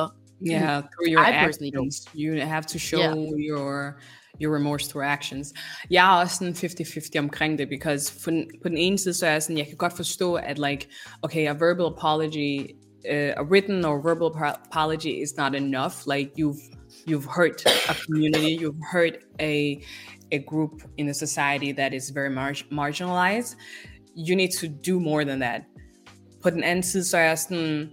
[0.49, 2.07] Yeah, through your I actions.
[2.15, 3.15] You have to show yeah.
[3.49, 4.01] your
[4.41, 5.53] your remorse through actions.
[5.89, 8.29] Jeg er også sådan 50-50 omkring det, because
[8.63, 9.93] den ene side, så er sådan, jeg kan godt
[10.35, 10.87] at like,
[11.21, 12.67] okay, a verbal apology,
[13.09, 16.07] uh, a written or verbal apology is not enough.
[16.07, 16.61] Like you've
[17.05, 19.81] you've hurt a community, you've hurt a
[20.31, 23.55] a group in a society that is very mar- marginalized.
[24.15, 25.61] You need to do more than that.
[26.43, 27.89] På den anden side, så er jeg sådan,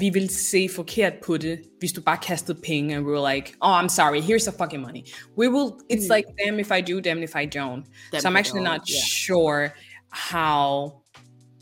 [0.00, 3.54] vi vil se forkert på det, hvis du bare kastede penge, and we were like,
[3.60, 5.04] oh, I'm sorry, here's the fucking money.
[5.36, 6.14] We will, it's mm.
[6.14, 7.84] like, damn if I do, damn if I don't.
[8.12, 9.02] Damn so I'm actually not yeah.
[9.04, 9.72] sure
[10.10, 10.92] how,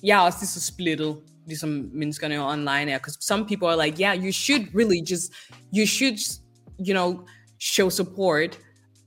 [0.03, 1.17] jeg er også lige så splittet,
[1.47, 5.33] ligesom menneskerne online er, because some people are like, yeah, you should really just,
[5.73, 6.19] you should,
[6.79, 7.25] you know,
[7.59, 8.59] show support,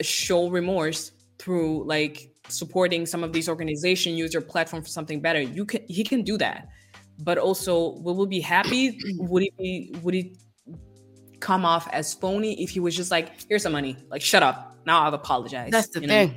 [0.02, 5.42] show remorse through like supporting some of these organizations, use your platform for something better.
[5.42, 6.68] You can, he can do that
[7.20, 10.38] but also will we be happy would it be would it
[11.40, 14.78] come off as phony if he was just like here's some money like shut up
[14.86, 16.32] now i've apologized that's the thing know?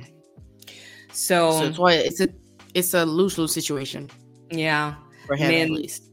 [1.11, 2.27] so, so it's why it's a
[2.73, 4.09] it's a lose-lose situation
[4.49, 4.95] yeah
[5.25, 6.03] for him Men, at least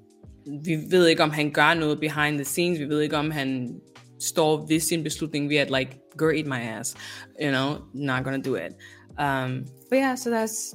[0.64, 3.80] vi ved ikke om han gør noget behind the scenes vi ved ikke om han
[4.20, 6.94] står ved sin beslutning ved at like girl eat my ass
[7.42, 8.72] you know not gonna do it
[9.18, 10.74] um but yeah so that's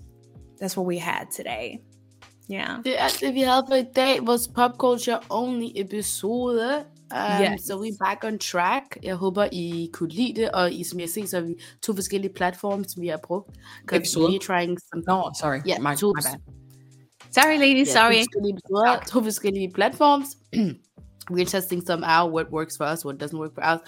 [0.61, 1.79] that's what we had today
[2.51, 2.83] Yeah.
[2.83, 4.27] Det er alt det, vi havde for i dag.
[4.27, 6.85] Vores Pop Culture Only episode.
[7.11, 7.61] Um, yes.
[7.61, 8.85] Så so we back on track.
[9.03, 10.51] Jeg håber, I kunne lide det.
[10.51, 13.57] Og I, som jeg ser, så har vi to forskellige platforms, vi har brugt.
[13.93, 14.27] Episode?
[14.27, 15.03] We're trying some...
[15.07, 15.61] No, sorry.
[15.67, 16.07] Yeah, my, to...
[16.07, 16.64] my bad.
[17.35, 17.87] Sorry, ladies.
[17.89, 18.23] Yeah, sorry.
[18.23, 20.37] To episoder, to forskellige platforms.
[21.29, 22.31] We're testing some out.
[22.31, 23.79] What works for us, what doesn't work for us.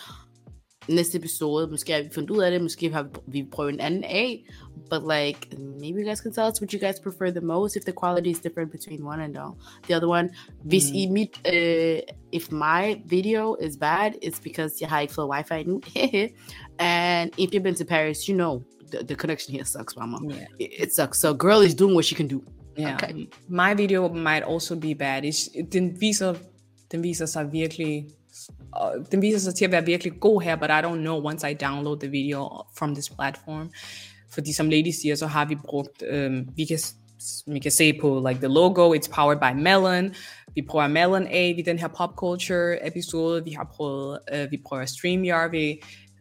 [0.90, 2.62] Næste episode, måske har vi fundet ud af det.
[2.62, 4.46] Måske har vi prøvet en anden af.
[4.90, 7.84] but like maybe you guys can tell us what you guys prefer the most if
[7.84, 9.58] the quality is different between one and all.
[9.88, 10.30] the other one
[10.66, 11.12] mm.
[11.12, 12.00] meet uh,
[12.32, 15.60] if my video is bad it's because you have flow wi-fi
[16.80, 20.46] and if you've been to paris you know the, the connection here sucks mama yeah.
[20.60, 22.42] it, it, sucks so girl is doing what she can do
[22.80, 23.28] yeah okay.
[23.48, 26.34] my video might also be bad it's, den viser
[26.92, 28.06] den viser sig virkelig
[29.12, 31.54] den viser sig til at være virkelig god her, but I don't know once I
[31.54, 33.72] download the video from this platform.
[34.34, 36.80] Fordi som Lady siger, så har vi brugt, øhm, vi, kan,
[37.48, 40.16] vi kan se på like the logo, it's powered by Melon.
[40.56, 43.44] Vi prøver Melon af i den her pop culture episode.
[43.44, 45.52] Vi har prøvet, uh, vi prøver StreamYard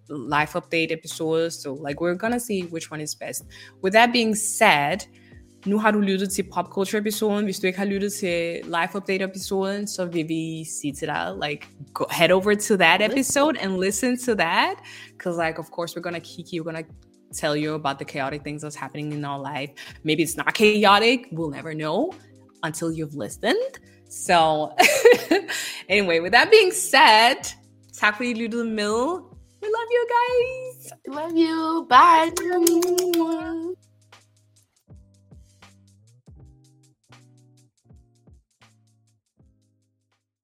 [0.08, 1.50] live update episode.
[1.50, 3.42] So like we're gonna see which one is best.
[3.84, 4.98] With that being said,
[5.64, 7.44] nu har du lyttet til pop culture episoden.
[7.44, 11.34] Hvis du ikke har lyttet til live update episoden, så vil vi sige til dig,
[11.48, 14.74] like, go, head over to that episode and listen to that.
[15.12, 16.86] Because like, of course, we're gonna kick you, we're gonna
[17.32, 19.70] tell you about the chaotic things that's happening in our life.
[20.04, 21.18] Maybe it's not chaotic.
[21.32, 22.12] We'll never know
[22.62, 23.72] until you've listened.
[24.08, 24.72] So,
[25.88, 27.40] anyway, with that being said,
[28.00, 29.22] tak fordi I lyttede med.
[29.62, 30.92] We love you guys.
[31.08, 31.86] Love you.
[31.88, 33.85] Bye.